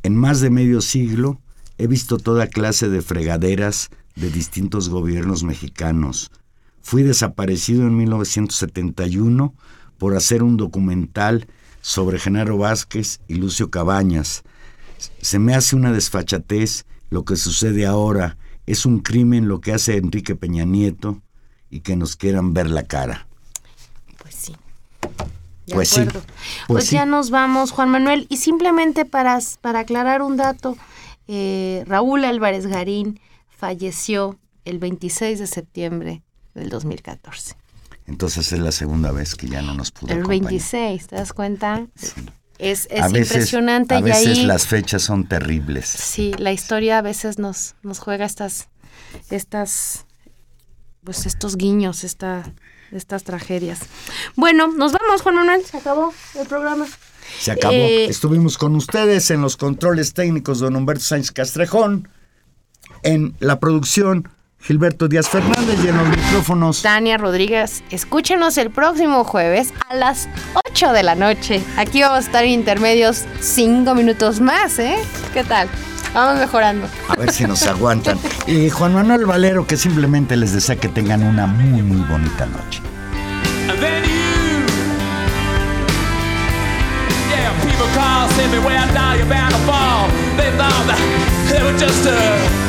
[0.03, 1.39] En más de medio siglo
[1.77, 6.31] he visto toda clase de fregaderas de distintos gobiernos mexicanos.
[6.81, 9.53] Fui desaparecido en 1971
[9.97, 11.47] por hacer un documental
[11.81, 14.43] sobre Genaro Vázquez y Lucio Cabañas.
[15.21, 18.37] Se me hace una desfachatez lo que sucede ahora.
[18.65, 21.21] Es un crimen lo que hace Enrique Peña Nieto
[21.69, 23.26] y que nos quieran ver la cara.
[25.71, 26.01] Pues sí.
[26.01, 26.21] De Pues sí, acuerdo.
[26.21, 26.95] pues Pues, sí.
[26.95, 28.25] ya nos vamos, Juan Manuel.
[28.29, 30.77] Y simplemente para, para aclarar un dato,
[31.27, 37.55] eh, Raúl Álvarez Garín falleció el 26 de septiembre del 2014.
[38.05, 40.43] Entonces es la segunda vez que ya no nos pudo El acompañar.
[40.51, 41.87] 26, ¿te das cuenta?
[42.57, 45.85] Es, es a veces, impresionante a y veces ahí las fechas son terribles.
[45.87, 48.69] sí, la historia a veces nos, nos juega estas,
[49.29, 50.05] estas,
[51.03, 52.53] pues estos guiños, esta,
[52.91, 53.79] estas tragedias.
[54.35, 56.85] Bueno, nos vamos, Juan Manuel, se acabó el programa.
[57.39, 57.73] Se acabó.
[57.73, 62.07] Eh, Estuvimos con ustedes en los controles técnicos don Humberto Sánchez Castrejón,
[63.03, 64.29] en la producción
[64.59, 66.81] Gilberto Díaz Fernández y en los micrófonos.
[66.81, 70.27] Tania Rodríguez, escúchenos el próximo jueves a las
[70.71, 71.61] 8 de la noche.
[71.77, 74.95] Aquí vamos a estar en intermedios 5 minutos más, ¿eh?
[75.33, 75.69] ¿Qué tal?
[76.13, 76.87] Vamos mejorando.
[77.09, 78.17] A ver si nos aguantan.
[78.47, 82.81] Y Juan Manuel Valero, que simplemente les desea que tengan una muy, muy bonita noche.
[83.69, 84.65] And then you,
[87.29, 90.07] yeah, people call, say me where I die, you're bound to fall.
[90.37, 90.99] They thought that
[91.51, 92.66] they were just a